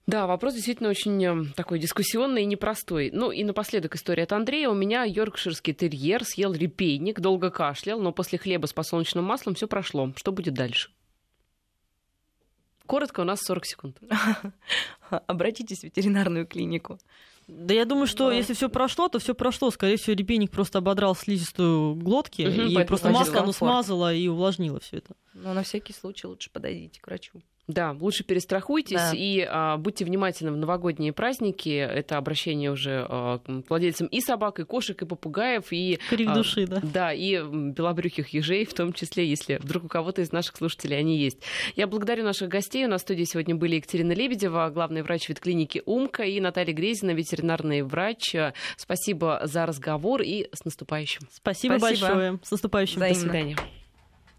[0.09, 3.11] Да, вопрос действительно очень эм, такой дискуссионный и непростой.
[3.13, 4.69] Ну и напоследок история от Андрея.
[4.69, 9.67] У меня йоркширский терьер съел репейник, долго кашлял, но после хлеба с подсолнечным маслом все
[9.67, 10.11] прошло.
[10.15, 10.89] Что будет дальше?
[12.87, 13.99] Коротко, у нас 40 секунд.
[15.27, 16.97] Обратитесь в ветеринарную клинику.
[17.47, 18.35] Да я думаю, что да.
[18.35, 19.69] если все прошло, то все прошло.
[19.69, 24.79] Скорее всего, репейник просто ободрал слизистую глотки, угу, и просто масло оно смазало и увлажнило
[24.79, 25.13] все это.
[25.35, 27.43] Но на всякий случай лучше подойдите к врачу.
[27.69, 29.11] Да, лучше перестрахуйтесь да.
[29.13, 31.69] и а, будьте внимательны в новогодние праздники.
[31.69, 35.99] Это обращение уже а, к владельцам и собак, и кошек, и попугаев, и...
[36.09, 36.81] Крик а, души, да.
[36.81, 41.19] Да, и белобрюхих ежей, в том числе, если вдруг у кого-то из наших слушателей они
[41.19, 41.37] есть.
[41.75, 42.85] Я благодарю наших гостей.
[42.85, 47.11] У нас в студии сегодня были Екатерина Лебедева, главный врач ветклиники «Умка», и Наталья Грезина,
[47.11, 48.35] ветеринарный врач.
[48.77, 51.21] Спасибо за разговор и с наступающим.
[51.31, 52.07] Спасибо, Спасибо.
[52.07, 52.39] большое.
[52.41, 52.95] С наступающим.
[52.95, 53.13] Взаимно.
[53.13, 53.57] До свидания.